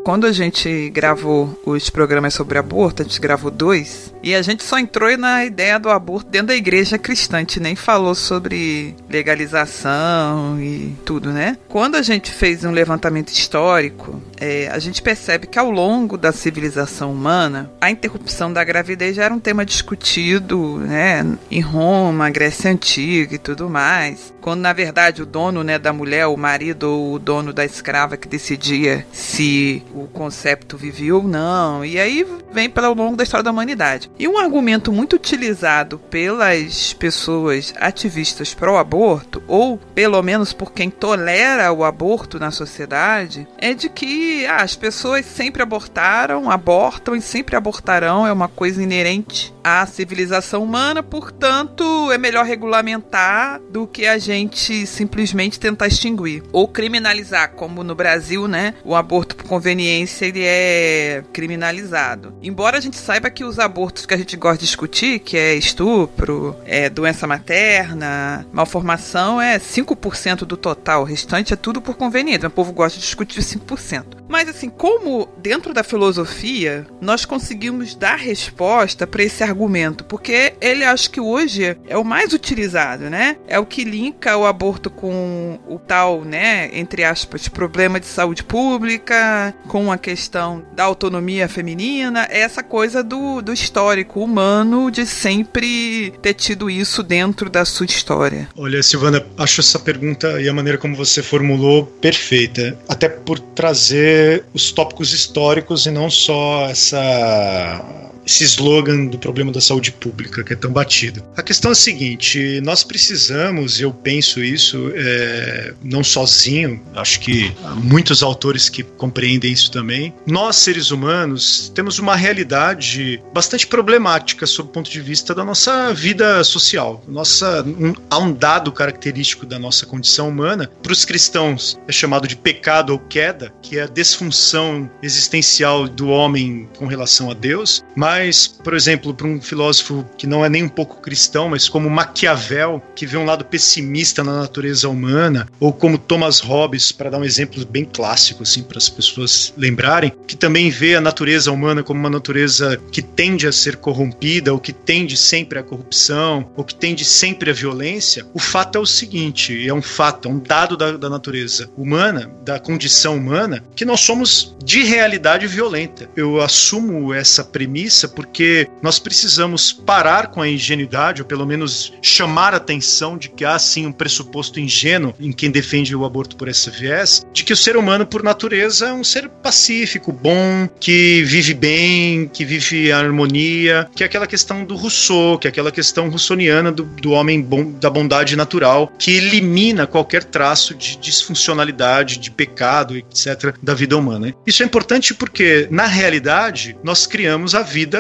[0.10, 4.64] Quando a gente gravou os programas sobre aborto, a gente gravou dois, e a gente
[4.64, 8.96] só entrou na ideia do aborto dentro da igreja cristã, a gente nem falou sobre
[9.10, 11.58] legalização e tudo, né?
[11.68, 16.32] Quando a gente fez um levantamento histórico, é, a gente percebe que ao longo da
[16.32, 21.26] civilização humana, a interrupção da gravidez já era um tema discutido, né?
[21.50, 24.34] Em Roma, Grécia Antiga e tudo mais.
[24.42, 28.18] Quando na verdade o dono né, da mulher, o marido ou o dono da escrava
[28.18, 31.84] que decidia se o concepto vivia ou não.
[31.84, 34.09] E aí vem pelo longo da história da humanidade.
[34.18, 41.72] E um argumento muito utilizado pelas pessoas ativistas pró-aborto, ou pelo menos por quem tolera
[41.72, 47.56] o aborto na sociedade, é de que ah, as pessoas sempre abortaram, abortam e sempre
[47.56, 54.18] abortarão, é uma coisa inerente à civilização humana, portanto é melhor regulamentar do que a
[54.18, 58.74] gente simplesmente tentar extinguir ou criminalizar, como no Brasil, né?
[58.84, 62.34] O aborto por conveniência ele é criminalizado.
[62.42, 65.56] Embora a gente saiba que os abortos que a gente gosta de discutir, que é
[65.56, 71.02] estupro, é doença materna, malformação, é 5% do total.
[71.02, 72.48] O restante é tudo por conveniência.
[72.48, 74.19] O povo gosta de discutir 5%.
[74.30, 80.06] Mas assim, como dentro da filosofia nós conseguimos dar resposta para esse argumento?
[80.06, 83.38] Porque ele acho que hoje é o mais utilizado, né?
[83.48, 88.44] É o que linka o aborto com o tal, né, entre aspas, problema de saúde
[88.44, 95.06] pública, com a questão da autonomia feminina, é essa coisa do, do histórico humano de
[95.06, 98.48] sempre ter tido isso dentro da sua história.
[98.56, 104.19] Olha, Silvana, acho essa pergunta e a maneira como você formulou perfeita, até por trazer
[104.54, 110.54] os tópicos históricos e não só essa esse slogan do problema da saúde pública que
[110.54, 111.24] é tão batido.
[111.36, 117.52] A questão é a seguinte: nós precisamos, eu penso isso, é, não sozinho, acho que
[117.64, 120.14] há muitos autores que compreendem isso também.
[120.28, 125.94] Nós, seres humanos, temos uma realidade bastante problemática sob o ponto de vista da nossa
[125.94, 127.04] vida social.
[127.08, 132.28] Nossa, um, há um dado característico da nossa condição humana, para os cristãos é chamado
[132.28, 137.84] de pecado ou queda, que é a desfunção existencial do homem com relação a Deus,
[137.96, 141.90] mas por exemplo, para um filósofo que não é nem um pouco cristão, mas como
[141.90, 147.20] Maquiavel, que vê um lado pessimista na natureza humana, ou como Thomas Hobbes, para dar
[147.20, 151.84] um exemplo bem clássico assim para as pessoas lembrarem, que também vê a natureza humana
[151.84, 156.64] como uma natureza que tende a ser corrompida, ou que tende sempre à corrupção, ou
[156.64, 160.40] que tende sempre à violência, o fato é o seguinte, é um fato, é um
[160.40, 166.10] dado da, da natureza humana, da condição humana, que nós nós somos de realidade violenta.
[166.16, 172.54] Eu assumo essa premissa porque nós precisamos parar com a ingenuidade, ou pelo menos chamar
[172.54, 176.48] a atenção de que há sim um pressuposto ingênuo em quem defende o aborto por
[176.48, 181.24] esse viés, de que o ser humano, por natureza, é um ser pacífico, bom, que
[181.24, 185.72] vive bem, que vive em harmonia, que é aquela questão do Rousseau, que é aquela
[185.72, 192.20] questão russoniana do, do homem bom, da bondade natural, que elimina qualquer traço de disfuncionalidade,
[192.20, 194.34] de pecado, etc., da vida humana.
[194.46, 198.00] Isso é importante porque, na realidade, nós criamos a vida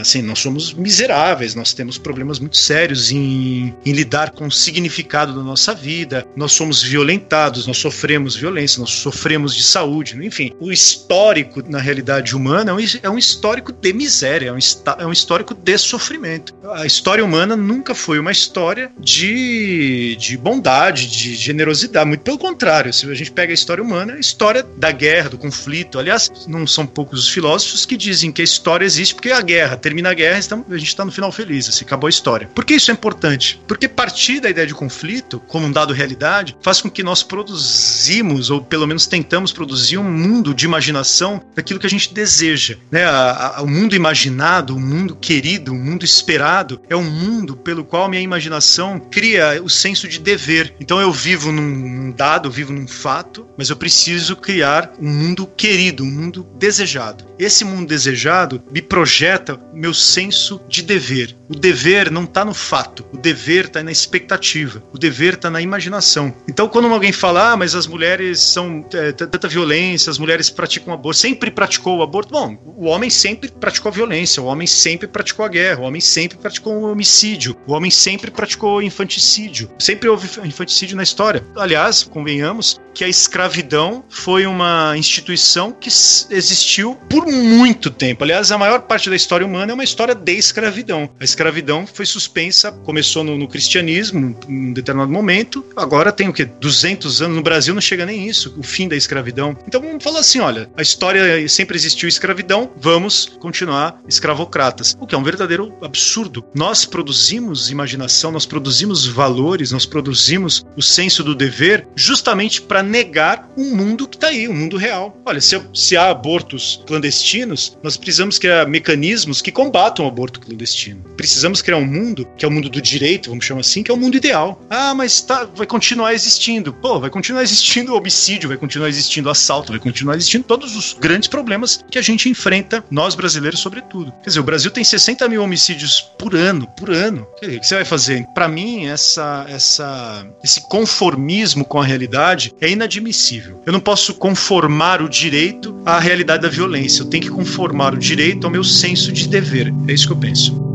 [0.00, 5.34] assim, nós somos miseráveis, nós temos problemas muito sérios em, em, lidar com o significado
[5.34, 10.52] da nossa vida, nós somos violentados, nós sofremos violência, nós sofremos de saúde, enfim.
[10.60, 14.58] O histórico, na realidade humana, é um, é um histórico de miséria, é um,
[14.98, 16.54] é um histórico de sofrimento.
[16.72, 22.92] A história humana nunca foi uma história de, de bondade, de generosidade, muito pelo contrário.
[22.92, 25.98] Se a gente pega a história humana, é a história da guerra, do conflito.
[25.98, 29.63] Aliás, não são poucos os filósofos que dizem que a história existe porque a guerra
[29.64, 32.48] guerra, termina a guerra, estamos, a gente está no final feliz, assim, acabou a história.
[32.54, 33.60] Por que isso é importante?
[33.66, 38.50] Porque partir da ideia de conflito, como um dado realidade, faz com que nós produzimos,
[38.50, 42.76] ou pelo menos tentamos produzir, um mundo de imaginação daquilo que a gente deseja.
[42.90, 43.04] Né?
[43.04, 47.84] A, a, o mundo imaginado, o mundo querido, o mundo esperado, é um mundo pelo
[47.84, 50.74] qual minha imaginação cria o senso de dever.
[50.78, 55.08] Então eu vivo num, num dado, eu vivo num fato, mas eu preciso criar um
[55.08, 57.24] mundo querido, um mundo desejado.
[57.38, 61.36] Esse mundo desejado me projeta meu senso de dever.
[61.48, 65.60] O dever não está no fato, o dever está na expectativa, o dever está na
[65.60, 66.34] imaginação.
[66.48, 70.92] Então, quando alguém fala, ah, mas as mulheres são é, tanta violência, as mulheres praticam
[70.92, 72.32] aborto, sempre praticou o aborto.
[72.32, 76.00] Bom, o homem sempre praticou a violência, o homem sempre praticou a guerra, o homem
[76.00, 79.70] sempre praticou o homicídio, o homem sempre praticou infanticídio.
[79.78, 81.44] Sempre houve infanticídio na história.
[81.56, 88.22] Aliás, convenhamos que a escravidão foi uma instituição que existiu por muito tempo.
[88.22, 91.08] Aliás, a maior parte da história humana é uma história de escravidão.
[91.20, 96.32] A escravidão foi suspensa, começou no, no cristianismo em um determinado momento, agora tem o
[96.32, 99.56] que 200 anos no Brasil não chega nem isso, o fim da escravidão.
[99.66, 105.14] Então vamos falar assim, olha, a história sempre existiu escravidão, vamos continuar escravocratas, o que
[105.14, 106.44] é um verdadeiro absurdo.
[106.54, 113.48] Nós produzimos imaginação, nós produzimos valores, nós produzimos o senso do dever justamente para negar
[113.56, 115.20] um mundo que está aí, um mundo real.
[115.24, 121.02] Olha, se, se há abortos clandestinos, nós precisamos criar mecanismos que combatam o aborto clandestino.
[121.16, 123.94] Precisamos criar um mundo, que é o mundo do direito, vamos chamar assim, que é
[123.94, 124.60] o mundo ideal.
[124.68, 126.72] Ah, mas tá, vai continuar existindo.
[126.72, 131.28] Pô, vai continuar existindo homicídio, vai continuar existindo assalto, vai continuar existindo todos os grandes
[131.28, 134.12] problemas que a gente enfrenta, nós brasileiros, sobretudo.
[134.22, 137.26] Quer dizer, o Brasil tem 60 mil homicídios por ano, por ano.
[137.42, 138.26] O que você vai fazer?
[138.34, 143.62] Para mim, essa, essa, esse conformismo com a realidade é inadmissível.
[143.66, 147.02] Eu não posso conformar o direito à realidade da violência.
[147.02, 149.74] Eu tenho que conformar o direito ao meu senso de dever.
[149.88, 150.73] É isso que eu penso.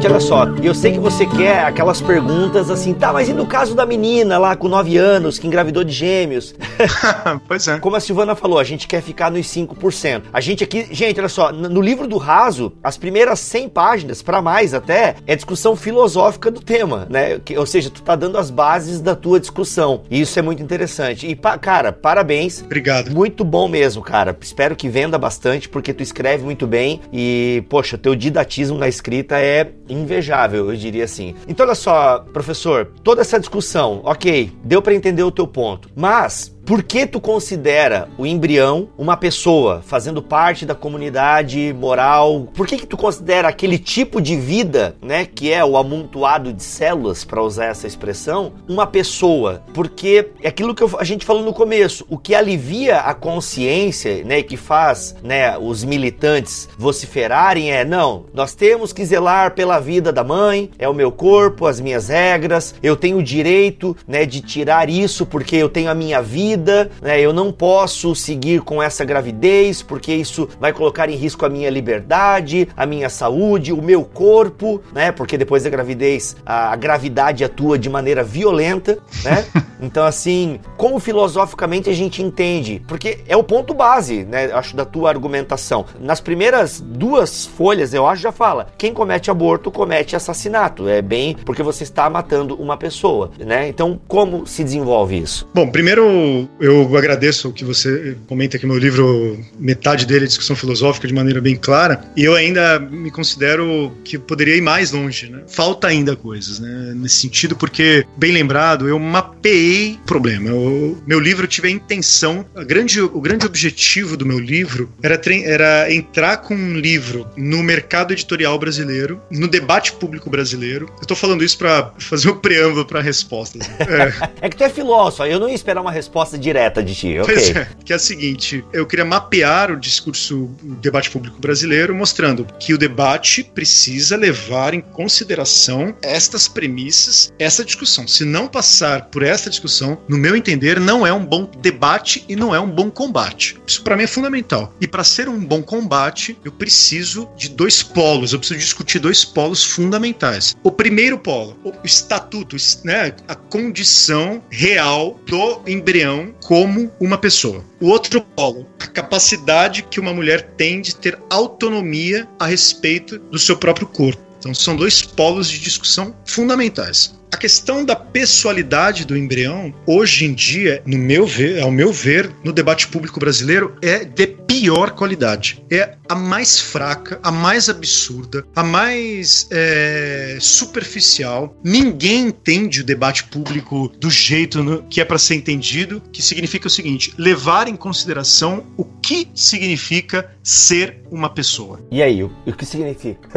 [0.00, 3.46] Gente, olha só, eu sei que você quer aquelas perguntas assim, tá, mas e no
[3.46, 6.54] caso da menina lá com 9 anos que engravidou de gêmeos?
[7.46, 7.78] pois é.
[7.78, 10.22] Como a Silvana falou, a gente quer ficar nos 5%.
[10.32, 14.40] A gente aqui, gente, olha só, no livro do Raso, as primeiras 100 páginas, para
[14.40, 17.38] mais até, é discussão filosófica do tema, né?
[17.58, 20.04] Ou seja, tu tá dando as bases da tua discussão.
[20.10, 21.26] E isso é muito interessante.
[21.26, 22.62] E, cara, parabéns.
[22.62, 23.10] Obrigado.
[23.10, 24.34] Muito bom mesmo, cara.
[24.40, 29.38] Espero que venda bastante, porque tu escreve muito bem e, poxa, teu didatismo na escrita
[29.38, 31.34] é invejável, eu diria assim.
[31.48, 36.56] Então, olha só, professor, toda essa discussão, ok, deu para entender o teu ponto, mas
[36.64, 42.48] por que tu considera o embrião uma pessoa fazendo parte da comunidade moral?
[42.54, 46.62] Por que que tu considera aquele tipo de vida, né, que é o amontoado de
[46.62, 49.62] células, para usar essa expressão, uma pessoa?
[49.74, 54.42] Porque é aquilo que a gente falou no começo, o que alivia a consciência, né,
[54.42, 60.22] que faz, né, os militantes vociferarem é, não, nós temos que zelar pela vida da
[60.22, 64.88] mãe, é o meu corpo, as minhas regras, eu tenho o direito, né, de tirar
[64.88, 67.20] isso porque eu tenho a minha vida vida, né?
[67.20, 71.70] Eu não posso seguir com essa gravidez porque isso vai colocar em risco a minha
[71.70, 75.12] liberdade, a minha saúde, o meu corpo, né?
[75.12, 79.44] Porque depois da gravidez a, a gravidade atua de maneira violenta, né?
[79.82, 82.82] Então assim, como filosoficamente a gente entende?
[82.86, 84.52] Porque é o ponto base, né?
[84.52, 85.86] Acho da tua argumentação.
[85.98, 90.86] Nas primeiras duas folhas, eu acho já fala: quem comete aborto comete assassinato.
[90.86, 93.68] É bem porque você está matando uma pessoa, né?
[93.68, 95.48] Então como se desenvolve isso?
[95.54, 100.54] Bom, primeiro eu, agradeço o que você comenta que meu livro, metade dele é discussão
[100.54, 105.28] filosófica de maneira bem clara, e eu ainda me considero que poderia ir mais longe,
[105.28, 105.42] né?
[105.46, 106.92] Falta ainda coisas, né?
[106.94, 110.48] Nesse sentido, porque, bem lembrado, eu mapeei o problema.
[110.50, 115.20] Eu, meu livro tive a intenção, a grande, o grande objetivo do meu livro era,
[115.44, 120.90] era entrar com um livro no mercado editorial brasileiro, no debate público brasileiro.
[121.00, 123.68] Eu tô falando isso para fazer o um preâmbulo para respostas.
[123.90, 124.46] É.
[124.46, 127.34] é que tu é filósofo, eu não ia esperar uma resposta direta de ti, ok?
[127.34, 131.94] Pois é, que é a seguinte, eu queria mapear o discurso, o debate público brasileiro,
[131.94, 138.06] mostrando que o debate precisa levar em consideração estas premissas, essa discussão.
[138.06, 142.36] Se não passar por essa discussão, no meu entender, não é um bom debate e
[142.36, 143.56] não é um bom combate.
[143.66, 144.74] Isso para mim é fundamental.
[144.80, 149.24] E para ser um bom combate, eu preciso de dois polos, eu preciso discutir dois
[149.24, 150.56] polos fundamentais.
[150.62, 157.64] O primeiro polo, o estatuto, né, a condição real do embrião como uma pessoa.
[157.80, 163.38] O outro polo, a capacidade que uma mulher tem de ter autonomia a respeito do
[163.38, 164.22] seu próprio corpo.
[164.38, 167.19] Então são dois polos de discussão fundamentais.
[167.32, 172.30] A questão da pessoalidade do embrião, hoje em dia, no meu ver, ao meu ver,
[172.44, 175.64] no debate público brasileiro, é de pior qualidade.
[175.70, 181.56] É a mais fraca, a mais absurda, a mais é, superficial.
[181.64, 186.66] Ninguém entende o debate público do jeito no, que é para ser entendido, que significa
[186.66, 191.80] o seguinte: levar em consideração o que significa ser uma pessoa.
[191.90, 193.28] E aí, o, o que significa?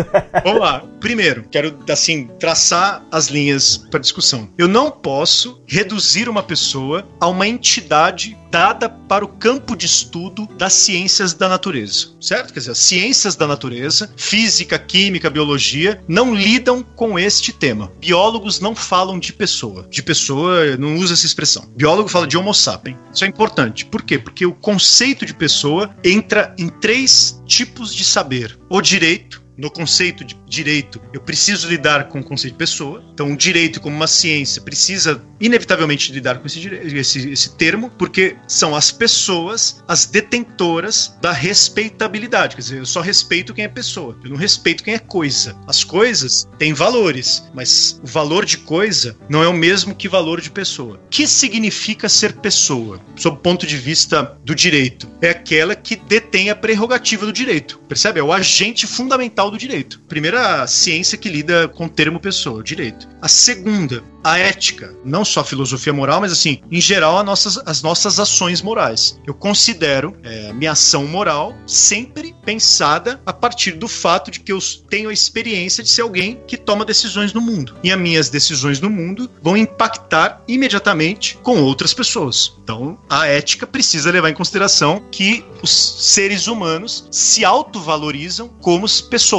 [0.43, 0.83] Vamos lá.
[0.99, 4.49] Primeiro, quero assim traçar as linhas para discussão.
[4.57, 10.47] Eu não posso reduzir uma pessoa a uma entidade dada para o campo de estudo
[10.57, 12.53] das ciências da natureza, certo?
[12.53, 17.91] Quer dizer, as ciências da natureza, física, química, biologia, não lidam com este tema.
[17.99, 19.87] Biólogos não falam de pessoa.
[19.89, 21.67] De pessoa, não usa essa expressão.
[21.75, 22.97] Biólogo fala de homo sapiens.
[23.11, 23.85] Isso é importante.
[23.85, 24.19] Por quê?
[24.19, 30.23] Porque o conceito de pessoa entra em três tipos de saber: o direito, no conceito
[30.23, 33.03] de direito, eu preciso lidar com o conceito de pessoa.
[33.13, 38.35] Então, o direito, como uma ciência, precisa inevitavelmente lidar com esse, esse, esse termo, porque
[38.47, 42.55] são as pessoas as detentoras da respeitabilidade.
[42.55, 45.55] Quer dizer, eu só respeito quem é pessoa, eu não respeito quem é coisa.
[45.67, 50.41] As coisas têm valores, mas o valor de coisa não é o mesmo que valor
[50.41, 50.95] de pessoa.
[50.95, 55.09] O que significa ser pessoa, sob o ponto de vista do direito?
[55.21, 57.79] É aquela que detém a prerrogativa do direito.
[57.87, 58.19] Percebe?
[58.19, 59.99] É o agente fundamental do direito.
[60.07, 63.07] Primeira ciência que lida com o termo pessoa, o direito.
[63.21, 67.57] A segunda, a ética, não só a filosofia moral, mas assim, em geral, as nossas,
[67.65, 69.19] as nossas ações morais.
[69.25, 74.59] Eu considero é, minha ação moral sempre pensada a partir do fato de que eu
[74.89, 77.75] tenho a experiência de ser alguém que toma decisões no mundo.
[77.83, 82.53] E as minhas decisões no mundo vão impactar imediatamente com outras pessoas.
[82.63, 89.32] Então, a ética precisa levar em consideração que os seres humanos se autovalorizam como pessoas.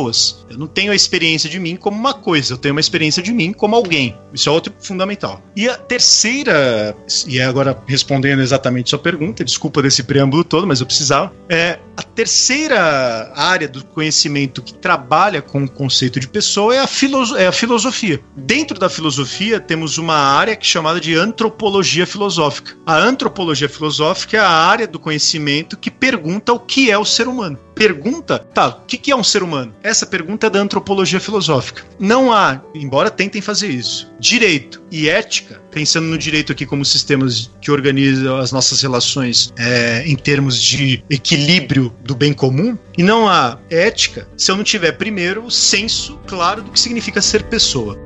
[0.50, 3.32] Eu não tenho a experiência de mim como uma coisa, eu tenho uma experiência de
[3.32, 4.16] mim como alguém.
[4.32, 5.40] Isso é outro fundamental.
[5.54, 10.86] E a terceira, e agora respondendo exatamente sua pergunta, desculpa desse preâmbulo todo, mas eu
[10.86, 16.80] precisava, é a terceira área do conhecimento que trabalha com o conceito de pessoa é
[16.80, 18.20] a, filoso é a filosofia.
[18.36, 22.76] Dentro da filosofia temos uma área que é chamada de antropologia filosófica.
[22.84, 27.28] A antropologia filosófica é a área do conhecimento que pergunta o que é o ser
[27.28, 29.74] humano pergunta, tá, o que é um ser humano?
[29.84, 31.82] Essa pergunta é da antropologia filosófica.
[31.98, 37.50] Não há, embora tentem fazer isso, direito e ética, pensando no direito aqui como sistemas
[37.60, 43.28] que organizam as nossas relações é, em termos de equilíbrio do bem comum, e não
[43.28, 47.98] há ética se eu não tiver primeiro o senso claro do que significa ser pessoa.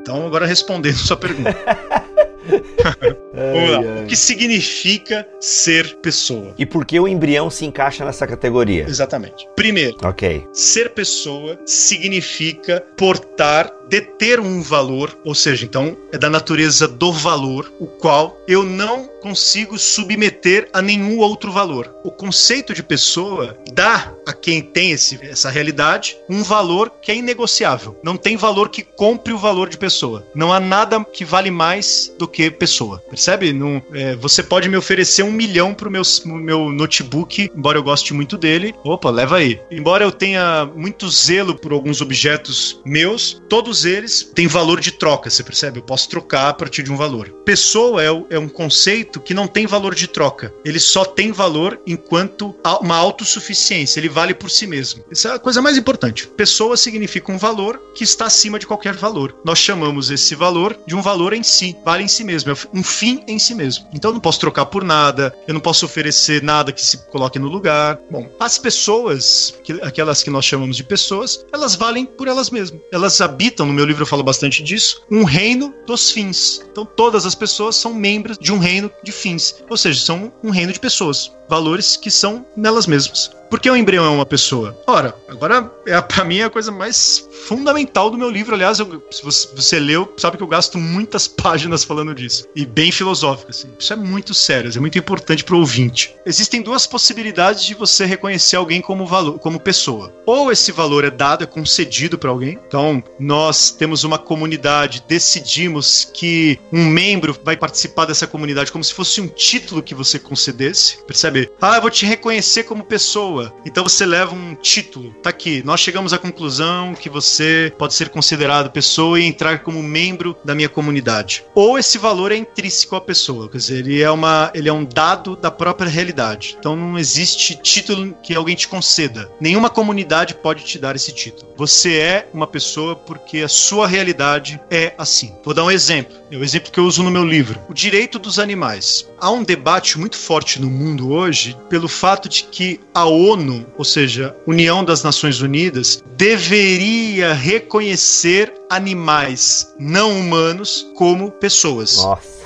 [0.00, 1.56] Então, agora respondendo sua pergunta.
[3.32, 3.80] Vamos lá.
[4.02, 6.54] O que significa ser pessoa?
[6.58, 8.84] E por que o embrião se encaixa nessa categoria?
[8.88, 9.48] Exatamente.
[9.56, 10.46] Primeiro, ok.
[10.52, 17.72] Ser pessoa significa portar, deter um valor, ou seja, então é da natureza do valor,
[17.78, 21.94] o qual eu não consigo submeter a nenhum outro valor.
[22.02, 27.14] O conceito de pessoa dá a quem tem esse, essa realidade um valor que é
[27.14, 27.98] inegociável.
[28.02, 30.26] Não tem valor que compre o valor de pessoa.
[30.34, 32.98] Não há nada que vale mais do que pessoa.
[33.08, 33.21] Percebe?
[33.52, 38.14] Não, é, você pode me oferecer um milhão pro meu, meu notebook, embora eu goste
[38.14, 38.74] muito dele.
[38.84, 39.60] Opa, leva aí.
[39.70, 45.30] Embora eu tenha muito zelo por alguns objetos meus, todos eles têm valor de troca,
[45.30, 45.78] você percebe?
[45.78, 47.28] Eu posso trocar a partir de um valor.
[47.44, 50.52] Pessoa é, é um conceito que não tem valor de troca.
[50.64, 54.00] Ele só tem valor enquanto uma autossuficiência.
[54.00, 55.04] Ele vale por si mesmo.
[55.10, 56.26] Essa é a coisa mais importante.
[56.28, 59.34] Pessoa significa um valor que está acima de qualquer valor.
[59.44, 62.82] Nós chamamos esse valor de um valor em si, vale em si mesmo, é um
[62.82, 63.86] fim em si mesmo.
[63.92, 67.38] Então eu não posso trocar por nada, eu não posso oferecer nada que se coloque
[67.38, 67.98] no lugar.
[68.10, 72.80] Bom, as pessoas, aquelas que nós chamamos de pessoas, elas valem por elas mesmas.
[72.92, 76.62] Elas habitam, no meu livro eu falo bastante disso, um reino dos fins.
[76.70, 80.50] Então todas as pessoas são membros de um reino de fins, ou seja, são um
[80.50, 83.30] reino de pessoas, valores que são nelas mesmas.
[83.52, 84.74] Por que o embrião é uma pessoa?
[84.86, 88.54] Ora, agora é para mim é a coisa mais fundamental do meu livro.
[88.54, 92.46] Aliás, eu, se você, você, leu, sabe que eu gasto muitas páginas falando disso.
[92.56, 93.68] E bem filosófico, assim.
[93.78, 96.14] Isso é muito sério, é muito importante para o ouvinte.
[96.24, 100.12] Existem duas possibilidades de você reconhecer alguém como valor, como pessoa.
[100.24, 102.58] Ou esse valor é dado, é concedido para alguém.
[102.66, 108.94] Então, nós temos uma comunidade, decidimos que um membro vai participar dessa comunidade como se
[108.94, 110.98] fosse um título que você concedesse.
[111.04, 111.50] Percebe?
[111.60, 113.52] Ah, eu vou te reconhecer como pessoa.
[113.66, 115.12] Então você leva um título.
[115.22, 115.62] Tá aqui.
[115.64, 120.54] Nós chegamos à conclusão que você pode ser considerado pessoa e entrar como membro da
[120.54, 121.44] minha comunidade.
[121.54, 124.84] Ou esse valor é intrínseco à pessoa, quer dizer, ele é uma, ele é um
[124.84, 126.56] dado da própria realidade.
[126.58, 129.30] Então não existe título que alguém te conceda.
[129.40, 131.52] Nenhuma comunidade pode te dar esse título.
[131.56, 135.34] Você é uma pessoa porque a sua realidade é assim.
[135.44, 136.16] Vou dar um exemplo.
[136.30, 137.60] É o exemplo que eu uso no meu livro.
[137.68, 139.08] O direito dos animais.
[139.20, 143.84] Há um debate muito forte no mundo hoje pelo fato de que a ONU, ou
[143.84, 151.96] seja, União das Nações Unidas, deveria reconhecer animais não humanos como pessoas.
[151.96, 152.41] Nossa.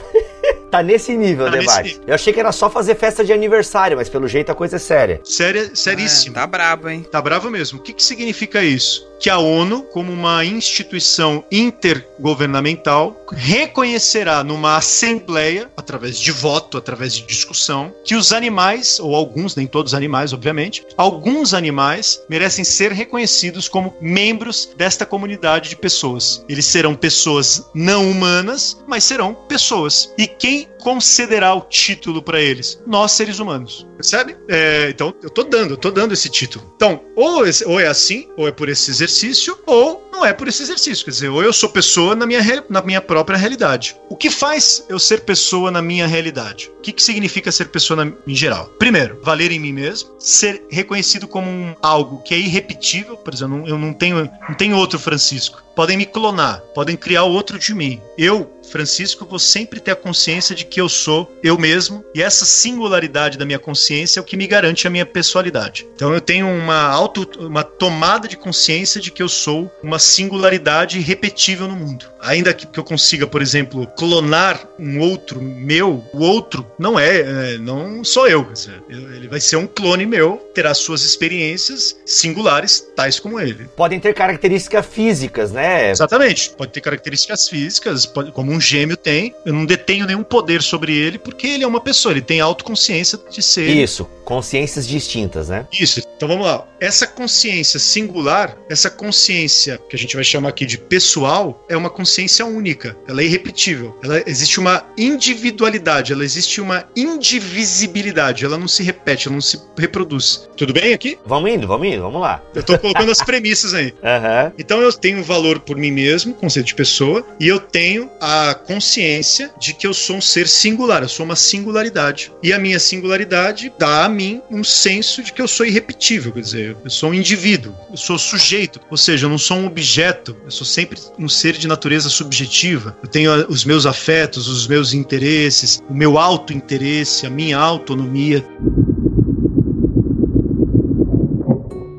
[0.77, 1.83] Tá nesse nível tá o debate.
[1.85, 2.01] Nesse...
[2.07, 4.79] Eu achei que era só fazer festa de aniversário, mas pelo jeito a coisa é
[4.79, 5.23] séria.
[5.25, 6.37] Séria, seríssimo.
[6.37, 7.07] É, tá brabo, hein?
[7.11, 7.79] Tá bravo mesmo.
[7.79, 9.09] O que, que significa isso?
[9.19, 17.27] Que a ONU, como uma instituição intergovernamental, reconhecerá numa assembleia, através de voto, através de
[17.27, 22.93] discussão, que os animais, ou alguns, nem todos os animais, obviamente, alguns animais merecem ser
[22.93, 26.45] reconhecidos como membros desta comunidade de pessoas.
[26.49, 30.13] Eles serão pessoas não humanas, mas serão pessoas.
[30.19, 32.81] E quem concederá o título para eles?
[32.87, 33.85] Nós, seres humanos.
[33.97, 34.37] Percebe?
[34.49, 36.73] É, então, eu tô dando, eu tô dando esse título.
[36.77, 40.63] Então, ou, ou é assim, ou é por esse exercício, ou não é por esse
[40.63, 41.05] exercício.
[41.05, 43.97] Quer dizer, ou eu sou pessoa na minha, na minha própria realidade.
[44.09, 46.71] O que faz eu ser pessoa na minha realidade?
[46.79, 48.67] O que, que significa ser pessoa na, em geral?
[48.79, 53.17] Primeiro, valer em mim mesmo, ser reconhecido como um, algo que é irrepetível.
[53.17, 55.63] Por exemplo, eu não tenho, não tenho outro Francisco.
[55.75, 58.01] Podem me clonar, podem criar outro de mim.
[58.17, 62.45] Eu, Francisco, vou sempre ter a consciência de que eu sou eu mesmo, e essa
[62.45, 65.87] singularidade da minha consciência é o que me garante a minha pessoalidade.
[65.95, 70.99] Então eu tenho uma auto, uma tomada de consciência de que eu sou uma singularidade
[70.99, 72.07] irrepetível no mundo.
[72.21, 77.55] Ainda que, que eu consiga, por exemplo, clonar um outro meu, o outro não é,
[77.55, 78.49] é não sou eu.
[78.89, 83.69] Ele vai ser um clone meu, terá suas experiências singulares, tais como ele.
[83.77, 85.91] Podem ter características físicas, né?
[85.91, 86.51] Exatamente.
[86.51, 89.35] Pode ter características físicas, pode, como um gêmeo tem.
[89.45, 93.19] Eu não detenho nenhum poder sobre ele porque ele é uma pessoa, ele tem autoconsciência
[93.31, 93.69] de ser.
[93.69, 95.67] Isso, consciências distintas, né?
[95.73, 96.03] Isso.
[96.17, 96.67] Então vamos lá.
[96.81, 101.91] Essa consciência singular, essa consciência que a gente vai chamar aqui de pessoal, é uma
[101.91, 102.97] consciência única.
[103.07, 103.99] Ela é irrepetível.
[104.03, 108.45] Ela existe uma individualidade, ela existe uma indivisibilidade.
[108.45, 110.49] Ela não se repete, ela não se reproduz.
[110.57, 111.19] Tudo bem aqui?
[111.25, 112.43] Vamos indo, vamos indo, vamos lá.
[112.55, 113.95] Eu tô colocando as premissas aí.
[114.03, 114.53] Uhum.
[114.59, 119.51] Então eu tenho valor por mim mesmo, conceito de pessoa, e eu tenho a consciência
[119.59, 122.33] de que eu sou um ser singular, eu sou uma singularidade.
[122.43, 126.41] E a minha singularidade dá a mim um senso de que eu sou irrepetível, quer
[126.41, 130.37] dizer, eu sou um indivíduo, eu sou sujeito, ou seja, eu não sou um objeto,
[130.45, 132.97] eu sou sempre um ser de natureza subjetiva.
[133.03, 138.45] Eu tenho os meus afetos, os meus interesses, o meu auto-interesse, a minha autonomia.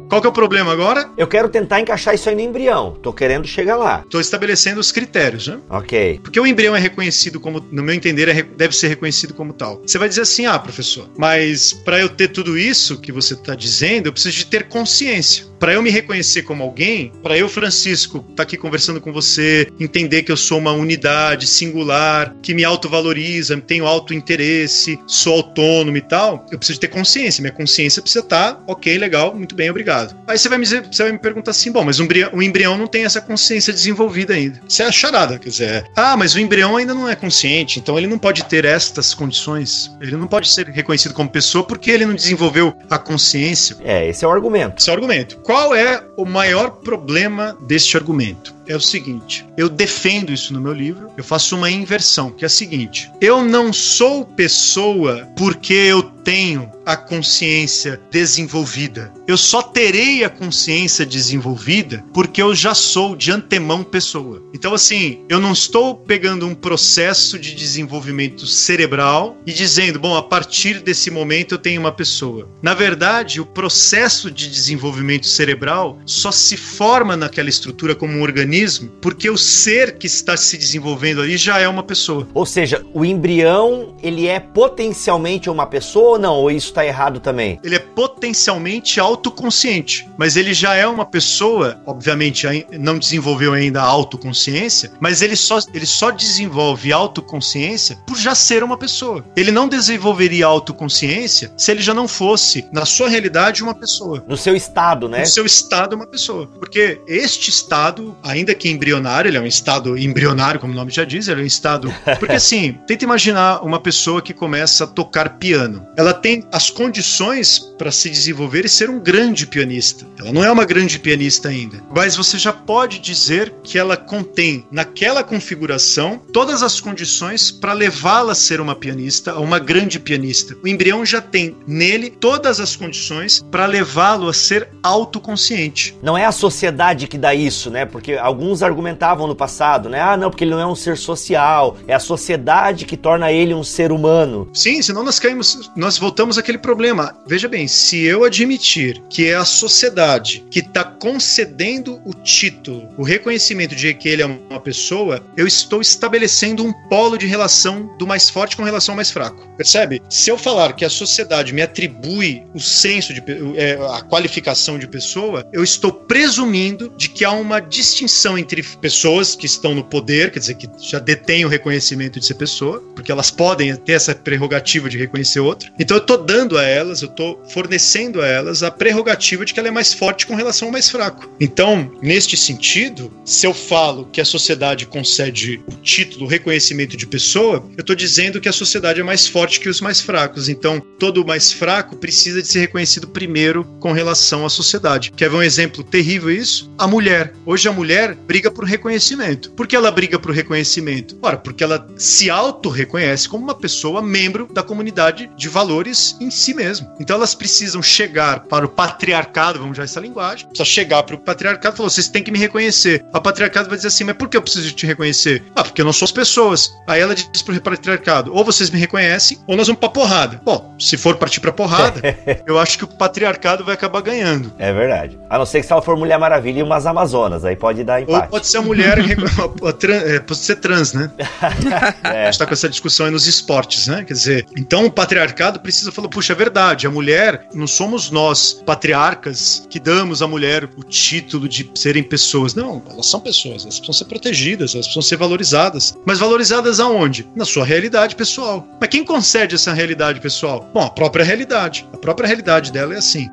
[0.10, 1.10] Qual que é o problema agora?
[1.18, 2.97] Eu quero tentar encaixar isso aí no embrião.
[3.01, 4.05] Tô querendo chegar lá.
[4.10, 5.60] Tô estabelecendo os critérios, né?
[5.70, 6.20] Ok.
[6.24, 9.82] Porque o embrião é reconhecido como, no meu entender, é, deve ser reconhecido como tal.
[9.86, 13.53] Você vai dizer assim, ah, professor, mas para eu ter tudo isso que você está
[13.53, 15.45] dizendo, eu preciso de ter consciência.
[15.60, 19.68] Para eu me reconhecer como alguém, para eu, Francisco, estar tá aqui conversando com você,
[19.80, 26.01] entender que eu sou uma unidade singular, que me autovaloriza, tenho auto-interesse, sou autônomo e
[26.01, 27.41] tal, eu preciso ter consciência.
[27.41, 29.88] Minha consciência precisa estar, tá, ok, legal, muito bem, obrigado
[30.28, 32.43] Aí você vai me, dizer, você vai me perguntar assim: bom, mas o embrião, o
[32.43, 34.60] embrião não tem essa consciência desenvolvida ainda.
[34.68, 37.97] Isso é a charada, quer dizer, ah, mas o embrião ainda não é consciente, então
[37.97, 39.91] ele não pode ter estas condições.
[40.01, 43.78] Ele não pode ser reconhecido como pessoa porque ele não desenvolveu a consciência.
[43.84, 44.80] É, esse é o argumento.
[44.80, 45.38] Esse é o argumento.
[45.48, 48.54] Qual é o maior problema deste argumento?
[48.68, 52.47] É o seguinte: eu defendo isso no meu livro, eu faço uma inversão, que é
[52.47, 59.11] a seguinte: eu não sou pessoa porque eu tenho a consciência desenvolvida.
[59.26, 64.41] Eu só terei a consciência desenvolvida porque eu já sou de antemão pessoa.
[64.53, 70.24] Então, assim, eu não estou pegando um processo de desenvolvimento cerebral e dizendo, bom, a
[70.24, 72.49] partir desse momento eu tenho uma pessoa.
[72.61, 78.57] Na verdade, o processo de desenvolvimento cerebral só se forma naquela estrutura como um organismo
[79.01, 82.28] porque o ser que está se desenvolvendo ali já é uma pessoa.
[82.34, 86.36] Ou seja, o embrião, ele é potencialmente uma pessoa ou não?
[86.36, 87.60] Ou isso está errado também?
[87.64, 92.47] Ele é potencialmente autoconsciente, mas ele já é uma pessoa, obviamente
[92.78, 98.64] não desenvolveu ainda a autoconsciência, mas ele só, ele só desenvolve autoconsciência por já ser
[98.64, 99.24] uma pessoa.
[99.36, 104.24] Ele não desenvolveria autoconsciência se ele já não fosse, na sua realidade, uma pessoa.
[104.28, 105.20] No seu estado, né?
[105.20, 106.47] No seu estado, uma pessoa.
[106.47, 111.04] Porque este estado, ainda que embrionário, ele é um estado embrionário, como o nome já
[111.04, 111.93] diz, ele é um estado.
[112.20, 115.86] Porque assim, tenta imaginar uma pessoa que começa a tocar piano.
[115.98, 120.06] Ela tem as condições para se desenvolver e ser um grande pianista.
[120.20, 124.66] Ela não é uma grande pianista ainda, mas você já pode dizer que ela contém
[124.72, 130.56] naquela configuração todas as condições para levá-la a ser uma pianista, a uma grande pianista.
[130.64, 135.98] O embrião já tem nele todas as condições para levá-lo a ser autoconsciente.
[136.02, 137.86] Não é a sociedade que dá isso, né?
[137.86, 140.00] Porque alguns argumentavam no passado, né?
[140.00, 143.52] Ah, não, porque ele não é um ser social, é a sociedade que torna ele
[143.52, 144.48] um ser humano.
[144.54, 147.18] Sim, senão nós caímos, nós voltamos àquele problema.
[147.26, 153.04] Veja bem, se eu admitir que é a sociedade que está concedendo o título, o
[153.04, 158.06] reconhecimento de que ele é uma pessoa, eu estou estabelecendo um polo de relação do
[158.06, 159.48] mais forte com relação ao mais fraco.
[159.58, 160.00] Percebe?
[160.10, 163.24] Se eu falar que a sociedade me atribui o senso de
[163.56, 169.36] é, a qualificação de pessoa, eu estou presumindo de que há uma distinção entre pessoas
[169.36, 173.11] que estão no poder, quer dizer, que já detêm o reconhecimento de ser pessoa, porque
[173.11, 175.72] elas podem ter essa prerrogativa de reconhecer outro.
[175.78, 179.59] Então eu estou dando a elas, eu estou fornecendo a elas a prerrogativa de que
[179.59, 181.30] ela é mais forte com relação ao mais fraco.
[181.39, 187.05] Então, neste sentido, se eu falo que a sociedade concede o título, o reconhecimento de
[187.05, 190.49] pessoa, eu estou dizendo que a sociedade é mais forte que os mais fracos.
[190.49, 195.11] Então, todo mais fraco precisa de ser reconhecido primeiro com relação à sociedade.
[195.11, 196.72] Quer ver um exemplo terrível isso?
[196.78, 197.34] A mulher.
[197.45, 199.51] Hoje a mulher briga por reconhecimento.
[199.51, 201.18] Por que ela briga por reconhecimento?
[201.22, 206.53] Ora, porque ela se auto-reconhece como uma pessoa membro da comunidade de valores em si
[206.53, 206.89] mesmo.
[206.99, 211.20] Então elas precisam chegar para o patriarcado, vamos usar essa linguagem, precisa chegar para o
[211.20, 213.05] patriarcado e falar: vocês têm que me reconhecer.
[213.14, 215.43] A patriarcado vai dizer assim: mas por que eu preciso te reconhecer?
[215.55, 216.72] Ah, porque eu não sou as pessoas.
[216.88, 220.41] Aí ela diz para o patriarcado: ou vocês me reconhecem, ou nós vamos para porrada.
[220.43, 222.01] Bom, se for partir para porrada,
[222.45, 224.53] eu acho que o patriarcado vai acabar ganhando.
[224.58, 225.20] É verdade.
[225.30, 227.97] A não ser que se ela for Mulher Maravilha e umas Amazonas, aí pode dar
[228.02, 228.26] empate.
[228.26, 231.12] Ou pode ser a mulher, é, pode ser trans, né?
[232.04, 232.10] é.
[232.10, 234.04] A gente está com essa discussão aí nos esportes, né?
[234.04, 238.62] Quer dizer, então o patriarcado precisa falar, puxa, é verdade, a mulher, não somos nós,
[238.66, 242.54] patriarcas, que damos à mulher o título de serem pessoas.
[242.54, 245.95] Não, elas são pessoas, elas precisam ser protegidas, elas precisam ser valorizadas.
[246.06, 247.28] Mas valorizadas aonde?
[247.36, 248.68] Na sua realidade pessoal.
[248.80, 250.70] Mas quem concede essa realidade pessoal?
[250.74, 251.88] Bom, a própria realidade.
[251.93, 253.30] A própria realidade dela é assim.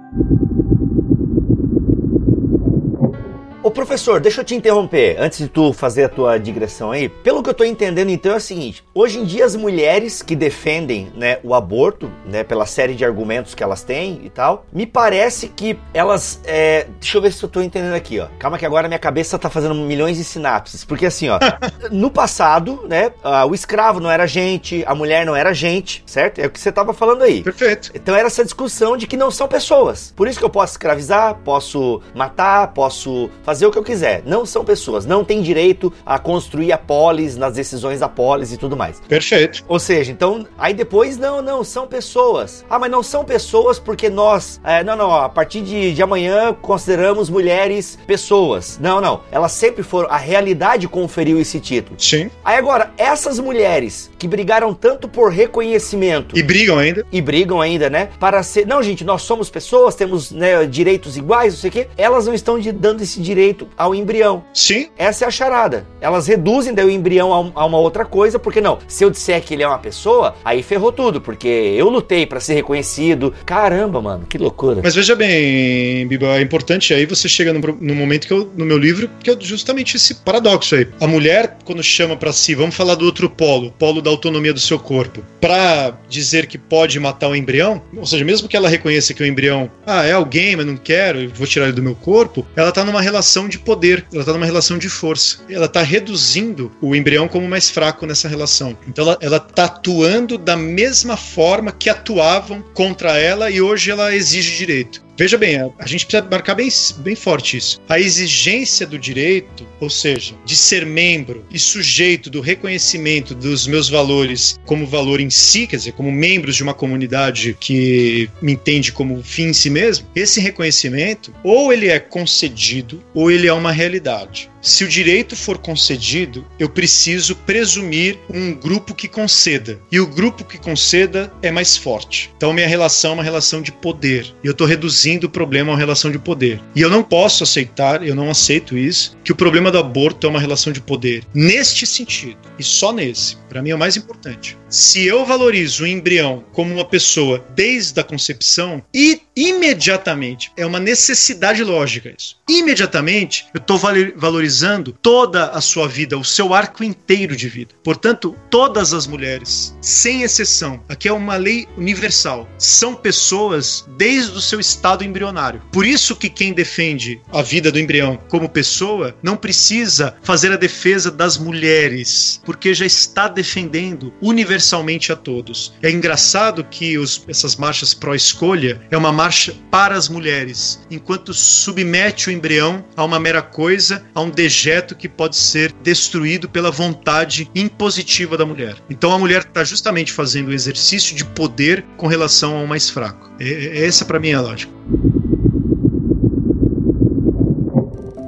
[3.62, 7.08] Ô professor, deixa eu te interromper antes de tu fazer a tua digressão aí.
[7.08, 10.36] Pelo que eu tô entendendo então é o seguinte: hoje em dia as mulheres que
[10.36, 14.86] defendem, né, o aborto, né, pela série de argumentos que elas têm e tal, me
[14.86, 16.86] parece que elas, é...
[17.00, 18.28] deixa eu ver se eu tô entendendo aqui, ó.
[18.38, 21.38] Calma que agora minha cabeça tá fazendo milhões de sinapses, porque assim, ó,
[21.90, 23.12] no passado, né,
[23.48, 26.38] o escravo não era gente, a mulher não era gente, certo?
[26.38, 27.42] É o que você tava falando aí.
[27.42, 27.90] Perfeito.
[27.94, 30.12] Então era essa discussão de que não são pessoas.
[30.14, 34.22] Por isso que eu posso escravizar, posso matar, posso fazer fazer o que eu quiser.
[34.24, 38.56] Não são pessoas, não tem direito a construir a polis nas decisões da polis e
[38.56, 39.00] tudo mais.
[39.00, 39.64] Perfeito.
[39.68, 42.64] Ou seja, então, aí depois, não, não, são pessoas.
[42.68, 46.54] Ah, mas não são pessoas porque nós, é, não, não, a partir de, de amanhã
[46.60, 48.78] consideramos mulheres pessoas.
[48.80, 51.96] Não, não, elas sempre foram, a realidade conferiu esse título.
[51.98, 52.30] Sim.
[52.44, 56.36] Aí agora, essas mulheres que brigaram tanto por reconhecimento.
[56.38, 57.06] E brigam ainda.
[57.10, 58.10] E brigam ainda, né?
[58.18, 61.88] Para ser, não, gente, nós somos pessoas, temos né, direitos iguais, não sei o quê.
[61.96, 64.44] Elas não estão dando esse direito ao embrião.
[64.52, 64.88] Sim.
[64.96, 65.86] Essa é a charada.
[66.00, 69.54] Elas reduzem daí o embrião a, uma outra coisa, porque não, se eu disser que
[69.54, 73.34] ele é uma pessoa, aí ferrou tudo, porque eu lutei para ser reconhecido.
[73.44, 74.80] Caramba, mano, que loucura.
[74.82, 78.64] Mas veja bem, Biba, é importante aí você chega no, no momento que eu, no
[78.64, 80.88] meu livro, que é justamente esse paradoxo aí.
[81.00, 84.60] A mulher, quando chama para si, vamos falar do outro polo, polo da autonomia do
[84.60, 89.14] seu corpo, para dizer que pode matar o embrião, ou seja, mesmo que ela reconheça
[89.14, 92.46] que o embrião, ah, é alguém, mas não quero, vou tirar ele do meu corpo,
[92.56, 95.38] ela tá numa relação relação de poder, ela está numa relação de força.
[95.48, 98.76] Ela está reduzindo o embrião como mais fraco nessa relação.
[98.88, 104.56] Então ela está atuando da mesma forma que atuavam contra ela e hoje ela exige
[104.56, 105.03] direito.
[105.16, 107.80] Veja bem, a, a, gente precisa marcar bem, bem forte isso.
[107.88, 113.88] A exigência do direito, ou seja, de ser membro e sujeito do reconhecimento dos meus
[113.88, 118.92] valores como valor em si, quer dizer, como membros de uma comunidade que me entende
[118.92, 123.70] como fim em si mesmo, esse reconhecimento, ou ele é concedido, ou ele é uma
[123.70, 124.50] realidade.
[124.64, 129.78] Se o direito for concedido, eu preciso presumir um grupo que conceda.
[129.92, 132.32] E o grupo que conceda é mais forte.
[132.34, 134.34] Então, minha relação é uma relação de poder.
[134.42, 136.62] E eu estou reduzindo o problema a uma relação de poder.
[136.74, 140.30] E eu não posso aceitar, eu não aceito isso, que o problema do aborto é
[140.30, 141.24] uma relação de poder.
[141.34, 144.56] Neste sentido, e só nesse, para mim é o mais importante.
[144.70, 150.80] Se eu valorizo o embrião como uma pessoa desde a concepção, e imediatamente, é uma
[150.80, 152.36] necessidade lógica isso.
[152.48, 157.74] Imediatamente, eu estou valorizando analisando toda a sua vida, o seu arco inteiro de vida.
[157.82, 164.40] Portanto, todas as mulheres, sem exceção, aqui é uma lei universal, são pessoas desde o
[164.40, 165.62] seu estado embrionário.
[165.72, 170.56] Por isso que quem defende a vida do embrião como pessoa não precisa fazer a
[170.56, 175.74] defesa das mulheres, porque já está defendendo universalmente a todos.
[175.82, 182.28] É engraçado que os, essas marchas pró-escolha é uma marcha para as mulheres, enquanto submete
[182.28, 187.50] o embrião a uma mera coisa, a um dejeto que pode ser destruído pela vontade
[187.54, 188.76] impositiva da mulher.
[188.90, 193.30] Então a mulher está justamente fazendo o exercício de poder com relação ao mais fraco.
[193.40, 194.70] É, é essa para mim é a lógica.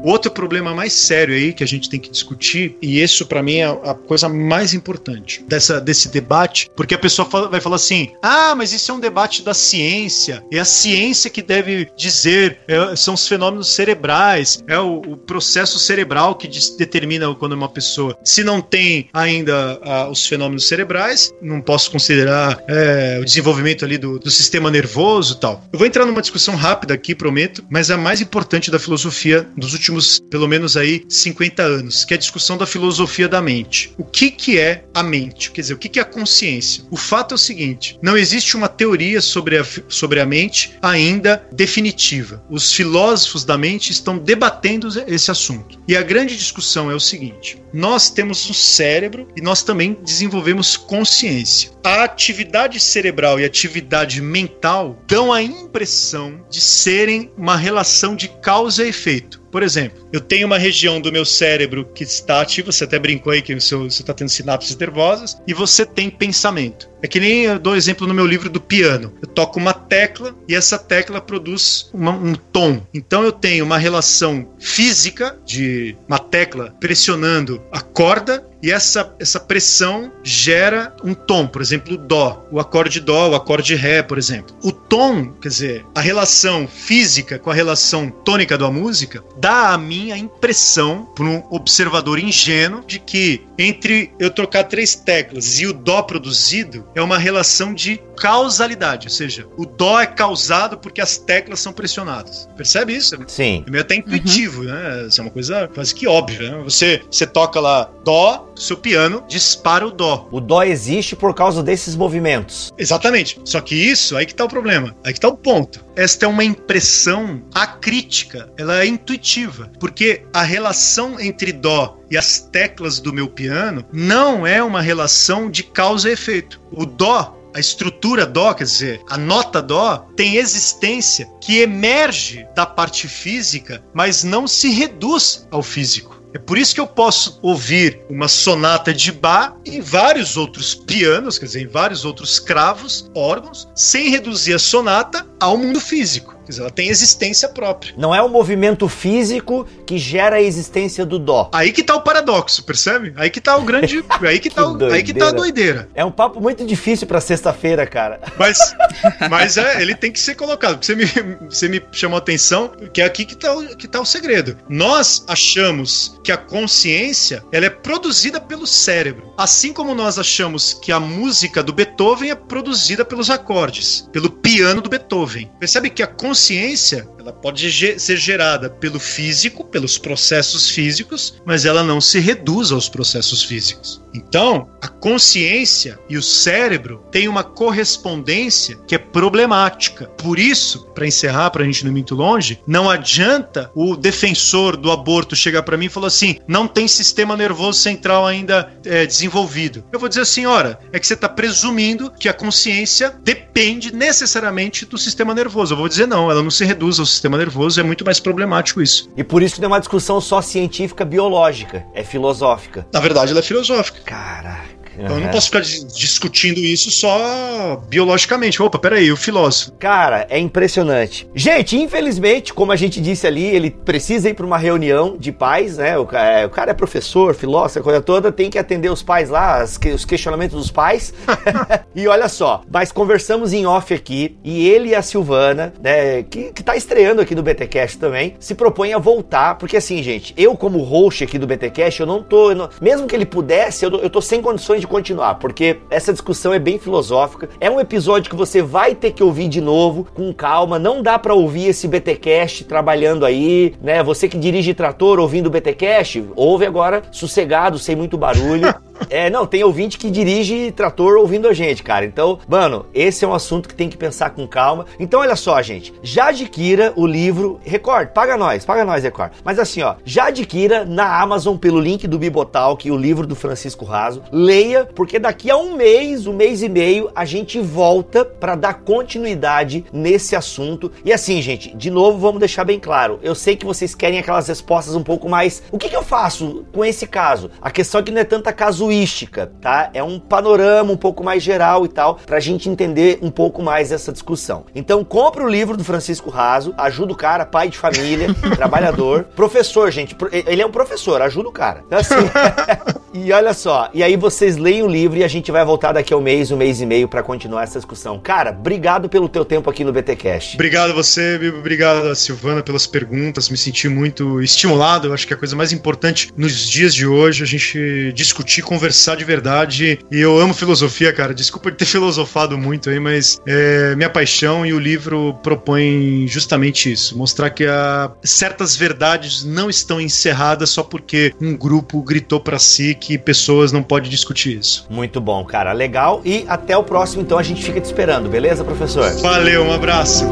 [0.06, 3.56] Outro problema mais sério aí que a gente tem que discutir, e isso para mim
[3.56, 8.12] é a coisa mais importante dessa, desse debate, porque a pessoa fala, vai falar assim:
[8.22, 12.94] ah, mas isso é um debate da ciência, é a ciência que deve dizer, é,
[12.94, 16.48] são os fenômenos cerebrais, é o, o processo cerebral que
[16.78, 18.16] determina quando uma pessoa.
[18.22, 23.98] Se não tem ainda ah, os fenômenos cerebrais, não posso considerar é, o desenvolvimento ali
[23.98, 25.64] do, do sistema nervoso e tal.
[25.72, 29.44] Eu vou entrar numa discussão rápida aqui, prometo, mas é a mais importante da filosofia
[29.56, 33.40] dos últimos últimos, pelo menos aí, 50 anos, que é a discussão da filosofia da
[33.40, 33.92] mente.
[33.98, 35.50] O que, que é a mente?
[35.50, 36.84] Quer dizer, o que, que é a consciência?
[36.90, 41.46] O fato é o seguinte: não existe uma teoria sobre a, sobre a mente ainda
[41.52, 42.44] definitiva.
[42.50, 45.80] Os filósofos da mente estão debatendo esse assunto.
[45.88, 50.76] E a grande discussão é o seguinte: nós temos um cérebro e nós também desenvolvemos
[50.76, 51.70] consciência.
[51.84, 58.28] A atividade cerebral e a atividade mental dão a impressão de serem uma relação de
[58.28, 59.45] causa e efeito.
[59.50, 63.32] Por exemplo, eu tenho uma região do meu cérebro que está ativa, você até brincou
[63.32, 66.88] aí que você está tendo sinapses nervosas, e você tem pensamento.
[67.02, 69.12] É que nem eu dou exemplo no meu livro do piano.
[69.22, 72.82] Eu toco uma tecla e essa tecla produz uma, um tom.
[72.92, 79.38] Então eu tenho uma relação física de uma tecla pressionando a corda e essa, essa
[79.38, 84.18] pressão gera um tom, por exemplo, o Dó, o acorde Dó, o acorde Ré, por
[84.18, 84.56] exemplo.
[84.62, 89.78] O tom, quer dizer, a relação física com a relação tônica da música, dá a
[89.78, 95.66] mim a impressão, para um observador ingênuo, de que entre eu trocar três teclas e
[95.66, 101.00] o Dó produzido, é uma relação de causalidade, ou seja, o dó é causado porque
[101.00, 102.48] as teclas são pressionadas.
[102.56, 103.16] Percebe isso?
[103.28, 103.62] Sim.
[103.66, 104.68] É meio até intuitivo, uhum.
[104.68, 105.06] né?
[105.06, 106.50] Isso é uma coisa quase que óbvia.
[106.50, 106.62] Né?
[106.64, 110.28] Você, você toca lá dó, seu piano dispara o dó.
[110.30, 112.72] O dó existe por causa desses movimentos.
[112.78, 113.40] Exatamente.
[113.44, 114.96] Só que isso, aí que tá o problema.
[115.04, 115.84] Aí que tá o ponto.
[115.94, 122.38] Esta é uma impressão acrítica, ela é intuitiva, porque a relação entre dó e as
[122.38, 126.60] teclas do meu piano não é uma relação de causa e efeito.
[126.70, 132.66] O dó a estrutura dó, quer dizer, a nota dó, tem existência que emerge da
[132.66, 136.15] parte física, mas não se reduz ao físico.
[136.36, 141.38] É por isso que eu posso ouvir uma sonata de Bach em vários outros pianos,
[141.38, 146.35] quer dizer, em vários outros cravos, órgãos, sem reduzir a sonata ao mundo físico.
[146.46, 147.94] Dizer, ela tem existência própria.
[147.96, 151.50] Não é o movimento físico que gera a existência do dó.
[151.52, 153.12] Aí que tá o paradoxo, percebe?
[153.16, 154.04] Aí que tá o grande.
[154.22, 154.84] aí, que, que tá o...
[154.86, 155.88] aí que tá a doideira.
[155.94, 158.20] É um papo muito difícil para sexta-feira, cara.
[158.38, 158.74] Mas,
[159.28, 160.84] mas é, ele tem que ser colocado.
[160.84, 161.04] Você me,
[161.48, 164.56] você me chamou a atenção, que é aqui que tá, o, que tá o segredo.
[164.68, 169.32] Nós achamos que a consciência ela é produzida pelo cérebro.
[169.36, 174.80] Assim como nós achamos que a música do Beethoven é produzida pelos acordes, pelo piano
[174.80, 175.50] do Beethoven.
[175.58, 181.64] Percebe que a consciência consciência, ela pode ser gerada pelo físico, pelos processos físicos, mas
[181.64, 184.02] ela não se reduz aos processos físicos.
[184.14, 190.06] Então, a consciência e o cérebro têm uma correspondência que é problemática.
[190.06, 194.76] Por isso, para encerrar, para a gente não ir muito longe, não adianta o defensor
[194.76, 199.04] do aborto chegar para mim e falar assim: não tem sistema nervoso central ainda é,
[199.04, 199.84] desenvolvido.
[199.92, 204.86] Eu vou dizer assim: ora, é que você está presumindo que a consciência depende necessariamente
[204.86, 205.74] do sistema nervoso.
[205.74, 208.82] Eu vou dizer não, ela não se reduz ao sistema nervoso, é muito mais problemático
[208.82, 209.10] isso.
[209.16, 212.86] E por isso que não é uma discussão só científica biológica, é filosófica.
[212.92, 214.00] Na verdade, ela é filosófica.
[214.04, 214.75] Caraca.
[214.98, 218.62] Então eu não posso ficar discutindo isso só biologicamente.
[218.62, 219.72] Opa, peraí, o filósofo.
[219.72, 221.28] Cara, é impressionante.
[221.34, 225.76] Gente, infelizmente, como a gente disse ali, ele precisa ir para uma reunião de pais,
[225.78, 225.98] né?
[225.98, 229.28] O, é, o, cara é professor, filósofo, a coisa toda, tem que atender os pais
[229.28, 231.12] lá, as, os questionamentos dos pais.
[231.94, 236.52] e olha só, mas conversamos em off aqui e ele e a Silvana, né, que,
[236.52, 240.56] que tá estreando aqui no BTcast também, se propõem a voltar, porque assim, gente, eu
[240.56, 243.90] como host aqui do BTcast, eu não tô, eu não, mesmo que ele pudesse, eu,
[243.96, 247.48] eu tô sem condições de de continuar, porque essa discussão é bem filosófica.
[247.60, 250.78] É um episódio que você vai ter que ouvir de novo, com calma.
[250.78, 254.02] Não dá para ouvir esse BTcast trabalhando aí, né?
[254.02, 258.74] Você que dirige trator ouvindo o BTcast, ouve agora sossegado, sem muito barulho.
[259.10, 262.04] É, não, tem ouvinte que dirige trator ouvindo a gente, cara.
[262.04, 264.86] Então, mano, esse é um assunto que tem que pensar com calma.
[264.98, 265.94] Então, olha só, gente.
[266.02, 269.32] Já adquira o livro Record, paga nós, paga nós, Record.
[269.44, 273.84] Mas assim, ó, já adquira na Amazon pelo link do Bibotalk o livro do Francisco
[273.84, 274.22] Raso.
[274.32, 278.74] Leia porque daqui a um mês, um mês e meio, a gente volta para dar
[278.74, 280.90] continuidade nesse assunto.
[281.04, 283.18] E assim, gente, de novo, vamos deixar bem claro.
[283.22, 285.62] Eu sei que vocês querem aquelas respostas um pouco mais.
[285.70, 287.50] O que, que eu faço com esse caso?
[287.60, 288.52] A questão é que não é tanta
[288.86, 289.90] casuística, tá?
[289.92, 293.90] É um panorama um pouco mais geral e tal, pra gente entender um pouco mais
[293.92, 294.64] essa discussão.
[294.74, 299.90] Então, compre o livro do Francisco Raso, ajuda o cara, pai de família, trabalhador, professor,
[299.90, 300.16] gente.
[300.30, 301.82] Ele é um professor, ajuda o cara.
[301.86, 302.14] Então, assim,
[303.24, 306.12] e olha só, e aí vocês leiam o livro e a gente vai voltar daqui
[306.12, 308.18] a um mês, um mês e meio para continuar essa discussão.
[308.18, 310.56] Cara, obrigado pelo teu tempo aqui no BTcast.
[310.56, 311.38] Obrigado a você.
[311.58, 313.48] Obrigado a Silvana pelas perguntas.
[313.48, 315.08] Me senti muito estimulado.
[315.08, 318.62] Eu acho que a coisa mais importante nos dias de hoje é a gente discutir,
[318.62, 319.98] conversar de verdade.
[320.10, 321.32] E eu amo filosofia, cara.
[321.32, 326.92] Desculpa de ter filosofado muito aí, mas é minha paixão e o livro propõe justamente
[326.92, 332.58] isso: mostrar que a, certas verdades não estão encerradas só porque um grupo gritou para
[332.58, 334.86] si que pessoas não podem discutir isso.
[334.90, 335.72] Muito bom, cara.
[335.72, 336.20] Legal.
[336.24, 339.10] E até o próximo, então, a gente fica te esperando, beleza, professor?
[339.20, 340.24] Valeu, um abraço.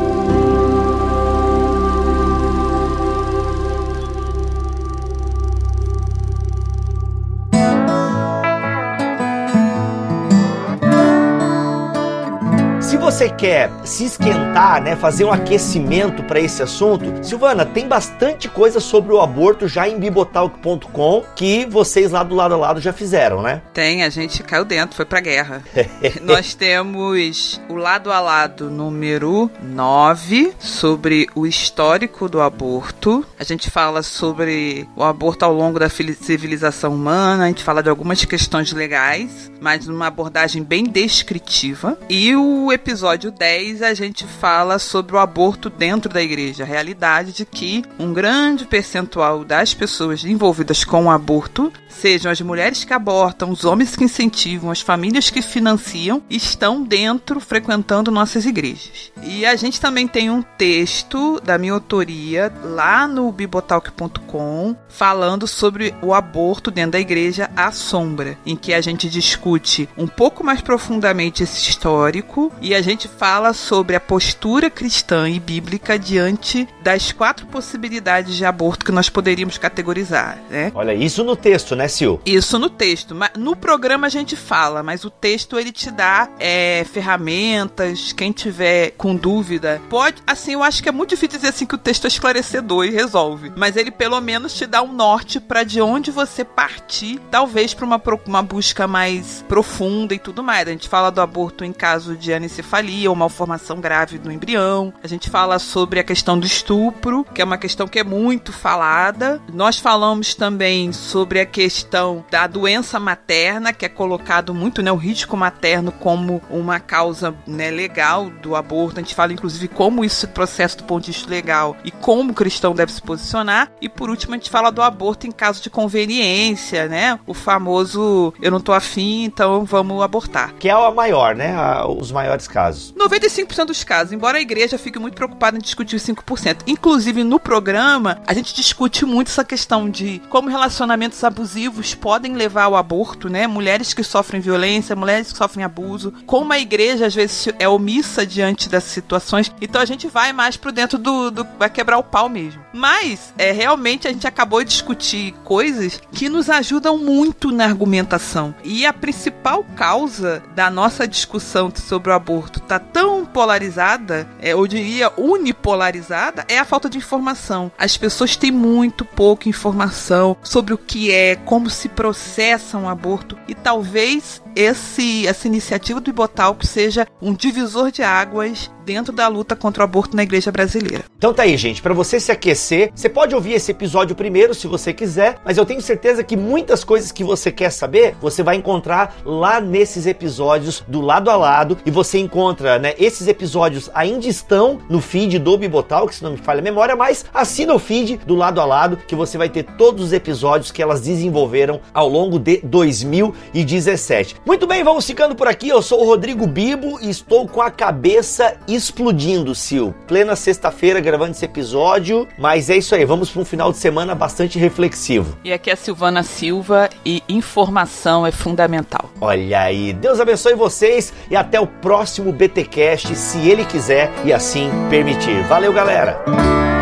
[13.15, 18.81] Você quer se esquentar, né, fazer um aquecimento para esse assunto, Silvana, tem bastante coisa
[18.81, 23.41] sobre o aborto já em bibotalk.com que vocês lá do lado a lado já fizeram,
[23.41, 23.63] né?
[23.73, 25.63] Tem, a gente caiu dentro, foi pra guerra.
[26.23, 33.25] Nós temos o lado a lado número 9 sobre o histórico do aborto.
[33.39, 37.89] A gente fala sobre o aborto ao longo da civilização humana, a gente fala de
[37.89, 41.97] algumas questões legais, mas numa abordagem bem descritiva.
[42.09, 46.65] E o episódio episódio 10, a gente fala sobre o aborto dentro da igreja.
[46.65, 52.41] A realidade de que um grande percentual das pessoas envolvidas com o aborto, sejam as
[52.41, 58.47] mulheres que abortam, os homens que incentivam, as famílias que financiam, estão dentro, frequentando nossas
[58.47, 59.13] igrejas.
[59.23, 65.95] E a gente também tem um texto da minha autoria lá no bibotalk.com falando sobre
[66.01, 70.61] o aborto dentro da igreja à sombra, em que a gente discute um pouco mais
[70.61, 76.67] profundamente esse histórico e a gente gente fala sobre a postura cristã e bíblica diante
[76.83, 80.71] das quatro possibilidades de aborto que nós poderíamos categorizar, né?
[80.75, 82.23] Olha, isso no texto, né, Sil?
[82.25, 83.17] Isso no texto.
[83.37, 88.13] No programa a gente fala, mas o texto ele te dá é, ferramentas.
[88.13, 90.23] Quem tiver com dúvida, pode.
[90.27, 92.91] Assim, eu acho que é muito difícil dizer assim que o texto é esclarecedor e
[92.91, 93.53] resolve.
[93.57, 97.85] Mas ele pelo menos te dá um norte para de onde você partir, talvez para
[97.85, 100.69] uma, uma busca mais profunda e tudo mais.
[100.69, 104.93] A gente fala do aborto em caso de anencefalia anencefalia ou malformação grave do embrião.
[105.03, 108.53] A gente fala sobre a questão do estupro, que é uma questão que é muito
[108.53, 109.41] falada.
[109.53, 114.97] Nós falamos também sobre a questão da doença materna, que é colocado muito, né, o
[114.97, 119.01] risco materno como uma causa né, legal do aborto.
[119.01, 122.33] A gente fala, inclusive, como isso se processa do ponto de vista legal e como
[122.33, 123.71] o cristão deve se posicionar.
[123.81, 127.19] E por último, a gente fala do aborto em caso de conveniência, né?
[127.27, 130.55] O famoso eu não tô afim, então vamos abortar.
[130.59, 131.55] Que é a maior, né?
[131.87, 132.95] Os maiores casos casos?
[132.99, 136.63] 95% dos casos, embora a igreja fique muito preocupada em discutir os 5%.
[136.67, 142.65] Inclusive, no programa, a gente discute muito essa questão de como relacionamentos abusivos podem levar
[142.65, 143.47] ao aborto, né?
[143.47, 148.27] Mulheres que sofrem violência, mulheres que sofrem abuso, como a igreja às vezes é omissa
[148.27, 149.53] diante dessas situações.
[149.61, 152.65] Então a gente vai mais pro dentro do, do vai quebrar o pau mesmo.
[152.73, 158.55] Mas é realmente a gente acabou de discutir coisas que nos ajudam muito na argumentação.
[158.65, 164.67] E a principal causa da nossa discussão sobre o aborto tá tão polarizada, é, eu
[164.67, 167.71] diria unipolarizada, é a falta de informação.
[167.79, 173.37] As pessoas têm muito pouca informação sobre o que é, como se processa um aborto
[173.47, 179.57] e talvez esse, essa iniciativa do Ibotalk seja um divisor de águas dentro da luta
[179.57, 181.05] contra o aborto na igreja brasileira.
[181.17, 184.67] Então tá aí, gente, para você se aquecer, você pode ouvir esse episódio primeiro se
[184.67, 188.57] você quiser, mas eu tenho certeza que muitas coisas que você quer saber, você vai
[188.57, 194.27] encontrar lá nesses episódios do lado a lado e você encontra, né, esses episódios ainda
[194.27, 198.19] estão no feed do Bibotalk, se não me falha a memória, mas assina o feed
[198.27, 202.09] do lado a lado que você vai ter todos os episódios que elas desenvolveram ao
[202.09, 204.37] longo de 2017.
[204.45, 205.69] Muito bem, vamos ficando por aqui.
[205.69, 209.95] Eu sou o Rodrigo Bibo e estou com a cabeça explodindo, Sil.
[210.07, 213.05] Plena sexta-feira gravando esse episódio, mas é isso aí.
[213.05, 215.37] Vamos para um final de semana bastante reflexivo.
[215.45, 219.11] E aqui é a Silvana Silva e informação é fundamental.
[219.21, 224.71] Olha aí, Deus abençoe vocês e até o próximo BTcast, se ele quiser e assim
[224.91, 225.43] permitir.
[225.45, 226.74] Valeu, galera.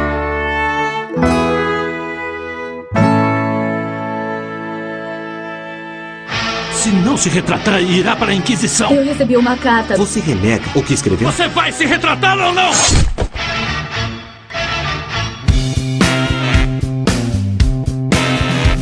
[6.93, 8.93] Se não se retratar, irá para a Inquisição.
[8.93, 9.97] Eu recebi uma carta.
[9.97, 11.33] Você renega o que escreveu?
[11.33, 12.71] Você vai se retratar ou não?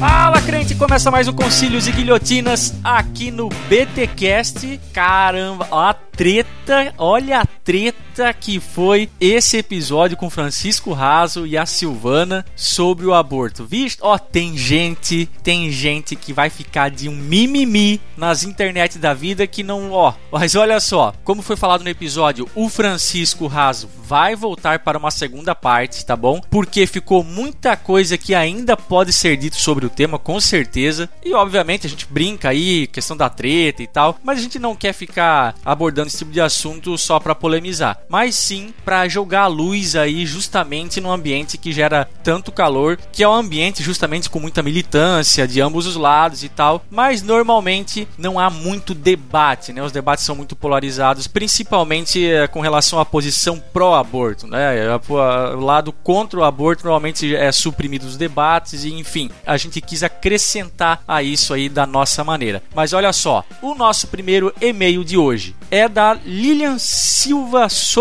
[0.00, 0.74] Fala, crente!
[0.74, 4.80] Começa mais um Concílios e Guilhotinas aqui no BTcast.
[4.92, 11.64] Caramba, a treta, olha a treta que foi esse episódio com Francisco Raso e a
[11.64, 13.64] Silvana sobre o aborto.
[13.64, 14.00] Visto?
[14.02, 19.46] Ó, tem gente, tem gente que vai ficar de um mimimi nas internet da vida
[19.46, 20.12] que não, ó.
[20.30, 25.10] Mas olha só, como foi falado no episódio, o Francisco Raso vai voltar para uma
[25.10, 26.40] segunda parte, tá bom?
[26.50, 31.08] Porque ficou muita coisa que ainda pode ser dito sobre o tema, com certeza.
[31.24, 34.74] E obviamente a gente brinca aí, questão da treta e tal, mas a gente não
[34.74, 39.46] quer ficar abordando esse tipo de assunto só para polemizar, mas sim para jogar a
[39.46, 44.40] luz aí justamente num ambiente que gera tanto calor, que é um ambiente justamente com
[44.40, 49.80] muita militância de ambos os lados e tal, mas normalmente não há muito debate, né?
[49.80, 54.98] Os debates são muito polarizados, principalmente é, com relação à posição pró-aborto, né?
[55.08, 60.02] O lado contra o aborto normalmente é suprimido os debates e enfim, a gente quis
[60.02, 62.60] acrescentar a isso aí da nossa maneira.
[62.74, 67.99] Mas olha só, o nosso primeiro e-mail de hoje é da Lilian Silva Souza.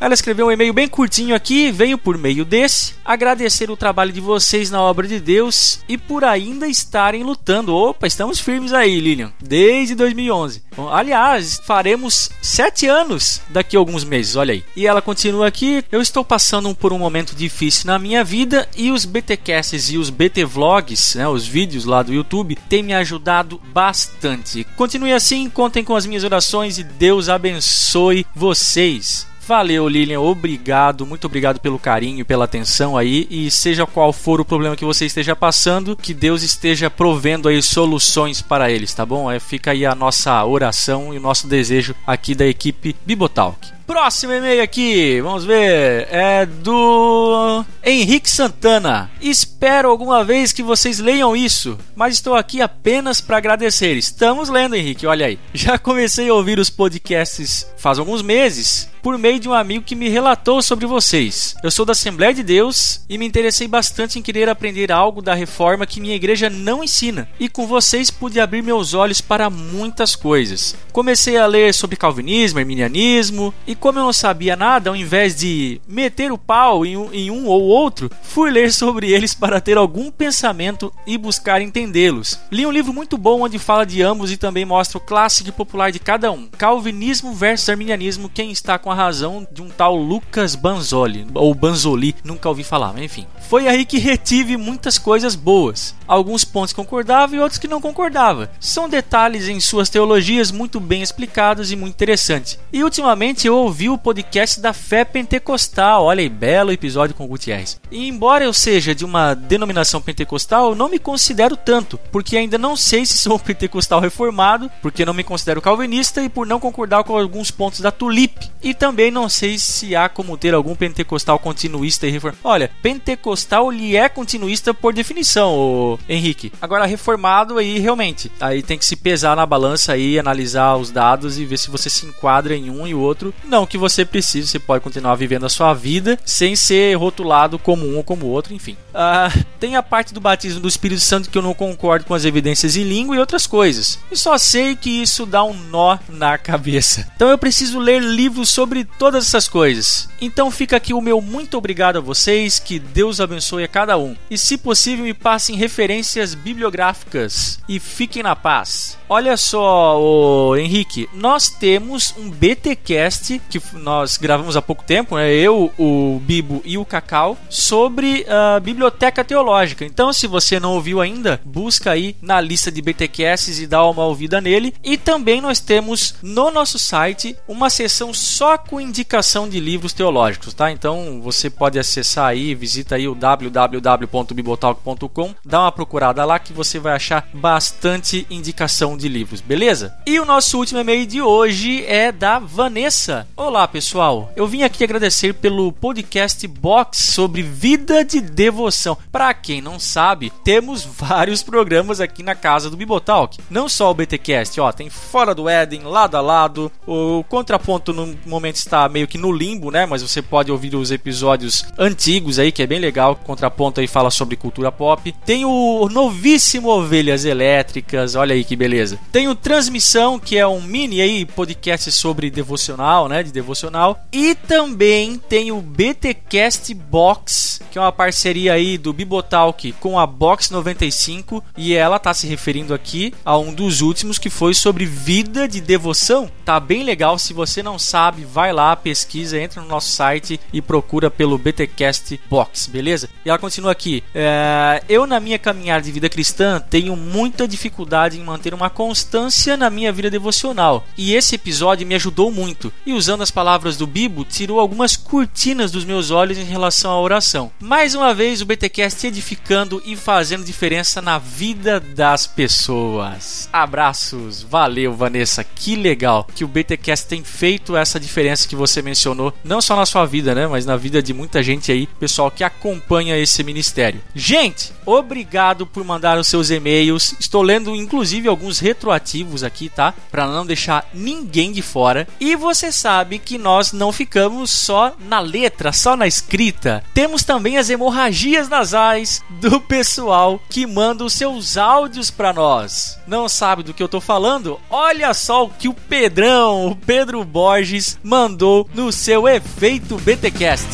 [0.00, 4.20] Ela escreveu um e-mail bem curtinho aqui, venho por meio desse agradecer o trabalho de
[4.20, 7.74] vocês na obra de Deus e por ainda estarem lutando.
[7.74, 10.62] Opa, estamos firmes aí, Lilian, desde 2011.
[10.76, 14.64] Bom, aliás, faremos sete anos daqui a alguns meses, olha aí.
[14.76, 18.90] E ela continua aqui: eu estou passando por um momento difícil na minha vida e
[18.90, 23.60] os BTcasts e os BT Vlogs, né, os vídeos lá do YouTube, têm me ajudado
[23.72, 24.64] bastante.
[24.76, 29.31] Continue assim, contem com as minhas orações e Deus abençoe vocês.
[29.52, 30.18] Valeu, Lilian.
[30.18, 33.26] Obrigado, muito obrigado pelo carinho pela atenção aí.
[33.30, 37.62] E seja qual for o problema que você esteja passando, que Deus esteja provendo aí
[37.62, 39.30] soluções para eles, tá bom?
[39.30, 43.81] É, fica aí a nossa oração e o nosso desejo aqui da equipe Bibotalk.
[43.92, 49.10] Próximo e-mail aqui, vamos ver, é do Henrique Santana.
[49.20, 53.94] Espero alguma vez que vocês leiam isso, mas estou aqui apenas para agradecer.
[53.98, 55.38] Estamos lendo, Henrique, olha aí.
[55.52, 59.96] Já comecei a ouvir os podcasts faz alguns meses por meio de um amigo que
[59.96, 61.56] me relatou sobre vocês.
[61.60, 65.34] Eu sou da Assembleia de Deus e me interessei bastante em querer aprender algo da
[65.34, 70.14] reforma que minha igreja não ensina, e com vocês pude abrir meus olhos para muitas
[70.14, 70.76] coisas.
[70.92, 75.80] Comecei a ler sobre calvinismo, arminianismo, e como eu não sabia nada, ao invés de
[75.88, 79.76] meter o pau em um, em um ou outro, fui ler sobre eles para ter
[79.76, 82.38] algum pensamento e buscar entendê-los.
[82.48, 85.90] Li um livro muito bom onde fala de ambos e também mostra o clássico popular
[85.90, 86.46] de cada um.
[86.46, 92.14] Calvinismo versus arminianismo, quem está com a razão de um tal Lucas Banzoli, ou Banzoli,
[92.22, 93.26] nunca ouvi falar, mas enfim.
[93.48, 95.92] Foi aí que retive muitas coisas boas.
[96.06, 98.48] Alguns pontos concordava e outros que não concordava.
[98.60, 102.58] São detalhes em suas teologias muito bem explicados e muito interessantes.
[102.72, 106.04] E ultimamente eu ouvi o podcast da Fé Pentecostal.
[106.04, 107.80] Olha aí, belo episódio com o Gutierrez.
[107.90, 112.58] E embora eu seja de uma denominação pentecostal, eu não me considero tanto, porque ainda
[112.58, 116.58] não sei se sou um pentecostal reformado, porque não me considero calvinista e por não
[116.58, 118.50] concordar com alguns pontos da Tulip.
[118.62, 122.40] E também não sei se há como ter algum pentecostal continuista e reformado.
[122.44, 126.52] Olha, pentecostal ele é continuista por definição, Henrique.
[126.60, 131.38] Agora, reformado aí realmente, aí tem que se pesar na balança aí, analisar os dados
[131.38, 133.32] e ver se você se enquadra em um e outro.
[133.52, 137.86] Não que você precise, você pode continuar vivendo a sua vida sem ser rotulado como
[137.86, 138.78] um ou como outro, enfim.
[138.94, 139.30] Ah,
[139.60, 142.76] tem a parte do batismo do Espírito Santo que eu não concordo com as evidências
[142.76, 143.98] em língua e outras coisas.
[144.10, 147.06] E só sei que isso dá um nó na cabeça.
[147.14, 150.08] Então eu preciso ler livros sobre todas essas coisas.
[150.18, 154.16] Então fica aqui o meu muito obrigado a vocês, que Deus abençoe a cada um.
[154.30, 158.96] E se possível, me passem referências bibliográficas e fiquem na paz.
[159.10, 165.32] Olha só, Henrique, nós temos um BTcast que nós gravamos há pouco tempo, né?
[165.32, 169.84] Eu, o Bibo e o Cacau, sobre a biblioteca teológica.
[169.84, 174.04] Então, se você não ouviu ainda, busca aí na lista de BTcasts e dá uma
[174.04, 174.74] ouvida nele.
[174.82, 180.54] E também nós temos no nosso site uma seção só com indicação de livros teológicos,
[180.54, 180.70] tá?
[180.70, 186.78] Então, você pode acessar aí, visita aí o www.bibotalk.com, dá uma procurada lá que você
[186.78, 189.94] vai achar bastante indicação de livros, beleza?
[190.06, 193.26] E o nosso último e-mail de hoje é da Vanessa.
[193.34, 194.30] Olá, pessoal.
[194.36, 198.96] Eu vim aqui agradecer pelo podcast Box sobre vida de devoção.
[199.10, 203.38] Para quem não sabe, temos vários programas aqui na casa do Bibotalk.
[203.50, 206.70] Não só o BTcast, ó, tem Fora do Éden, Lado a Lado.
[206.86, 209.86] O Contraponto no momento está meio que no limbo, né?
[209.86, 213.12] Mas você pode ouvir os episódios antigos aí, que é bem legal.
[213.12, 215.10] O Contraponto aí fala sobre cultura pop.
[215.24, 218.98] Tem o novíssimo Ovelhas Elétricas, olha aí que beleza.
[219.10, 224.34] Tem o Transmissão, que é um mini aí podcast sobre devocional, né, de devocional, e
[224.34, 230.50] também tem o BTcast Box, que é uma parceria aí do Bibotalk com a Box
[230.50, 235.46] 95, e ela tá se referindo aqui a um dos últimos que foi sobre vida
[235.46, 236.30] de devoção.
[236.44, 240.60] Tá bem legal, se você não sabe, vai lá, pesquisa, entra no nosso site e
[240.60, 243.08] procura pelo BTcast Box, beleza?
[243.24, 248.18] E ela continua aqui: é, eu na minha caminhada de vida cristã tenho muita dificuldade
[248.18, 250.84] em manter uma constância na minha vida devocional.
[250.96, 252.72] E esse episódio me ajudou muito.
[252.86, 257.00] E usando as palavras do Bibo, tirou algumas cortinas dos meus olhos em relação à
[257.00, 257.50] oração.
[257.60, 263.48] Mais uma vez o BTcast edificando e fazendo diferença na vida das pessoas.
[263.52, 264.42] Abraços.
[264.42, 265.44] Valeu, Vanessa.
[265.44, 269.84] Que legal que o BTcast tem feito essa diferença que você mencionou, não só na
[269.84, 274.00] sua vida, né, mas na vida de muita gente aí, pessoal que acompanha esse ministério.
[274.14, 277.14] Gente, obrigado por mandar os seus e-mails.
[277.18, 279.92] Estou lendo inclusive alguns retroativos aqui, tá?
[280.10, 282.06] Para não deixar ninguém de fora.
[282.20, 286.82] E você sabe que nós não ficamos só na letra, só na escrita.
[286.94, 292.98] Temos também as hemorragias nasais do pessoal que manda os seus áudios para nós.
[293.06, 294.60] Não sabe do que eu tô falando?
[294.70, 300.66] Olha só o que o Pedrão, o Pedro Borges, mandou no seu efeito BTcast.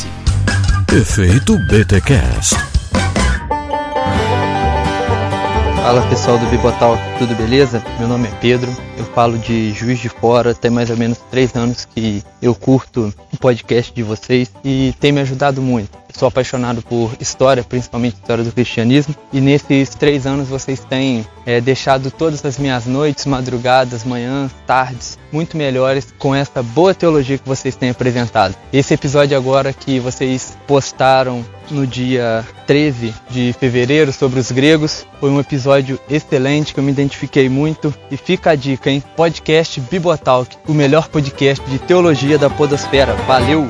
[0.91, 2.55] Efeito BTcast.
[5.75, 7.83] Fala pessoal do Bibotal, tudo beleza?
[7.99, 11.53] Meu nome é Pedro, eu falo de Juiz de Fora, tem mais ou menos três
[11.53, 15.99] anos que eu curto o podcast de vocês e tem me ajudado muito.
[16.15, 21.59] Sou apaixonado por história, principalmente história do cristianismo, e nesses três anos vocês têm é,
[21.59, 27.47] deixado todas as minhas noites, madrugadas, manhãs, tardes muito melhores com essa boa teologia que
[27.47, 28.55] vocês têm apresentado.
[28.73, 35.29] Esse episódio agora que vocês postaram no dia 13 de fevereiro sobre os gregos foi
[35.29, 37.08] um episódio excelente que eu me identifiquei
[37.49, 39.03] muito e fica a dica, hein?
[39.15, 43.13] Podcast Bibotalk, o melhor podcast de teologia da podosfera.
[43.27, 43.67] Valeu!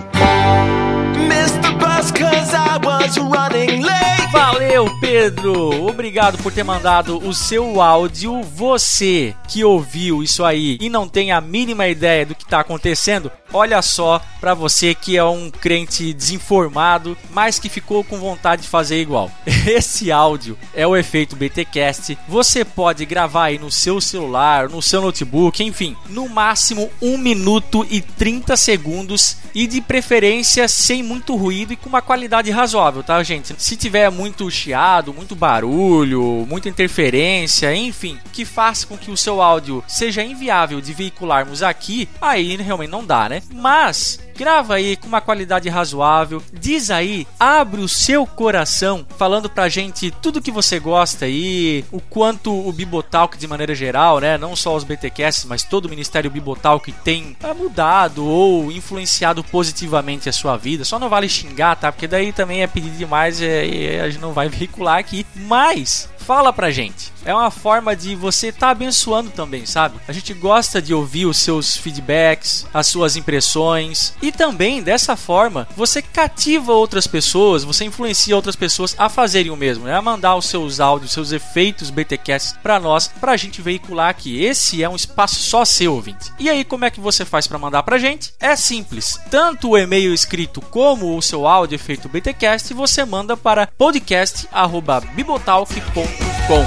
[4.32, 5.88] Valeu, Pedro!
[5.88, 8.44] Obrigado por ter mandado o seu áudio.
[8.44, 13.32] Você que ouviu isso aí e não tem a mínima ideia do que está acontecendo,
[13.52, 18.68] olha só para você que é um crente desinformado, mas que ficou com vontade de
[18.68, 19.32] fazer igual.
[19.66, 22.18] Esse áudio é o efeito BTcast.
[22.28, 27.86] Você pode gravar aí no seu celular, no seu notebook, enfim, no máximo 1 minuto
[27.90, 33.22] e 30 segundos e de preferência sem muito ruído e com uma qualidade razoável, tá,
[33.24, 33.56] gente?
[33.58, 39.42] Se tiver muito chiado, muito barulho, muita interferência, enfim, que faça com que o seu
[39.42, 43.42] áudio seja inviável de veicularmos aqui, aí realmente não dá, né?
[43.54, 49.68] Mas grava aí com uma qualidade razoável, diz aí, abre o seu coração falando pra
[49.68, 54.56] gente tudo que você gosta aí, o quanto o Bibotalk de maneira geral, né, não
[54.56, 60.34] só os BTcasts, mas todo o Ministério Bibotalk tem é, mudado ou influenciado positivamente a
[60.34, 60.86] sua vida.
[60.86, 61.92] Só não vale xingar, tá?
[61.92, 65.26] Porque daí também é pedir demais e a gente não vai veicular aqui.
[65.36, 67.12] Mas fala pra gente.
[67.26, 70.00] É uma forma de você estar tá abençoando também, sabe?
[70.08, 75.68] A gente gosta de ouvir os seus feedbacks, as suas impressões e também dessa forma
[75.76, 79.96] você cativa outras pessoas, você influencia outras pessoas a fazerem o mesmo, né?
[79.96, 84.44] A mandar os seus áudios, seus efeitos BTcast para nós, pra gente veicular aqui.
[84.44, 86.32] Esse é um espaço só seu, ouvinte.
[86.40, 88.34] E aí como é que você faz para mandar pra gente?
[88.40, 89.20] É simples.
[89.30, 96.60] Tanto o e-mail escrito como o seu áudio efeito BTcast você manda para podcast@bibotalk.com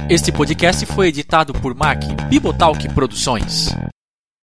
[0.08, 3.68] Este podcast foi editado por Mac Bibotalk Produções.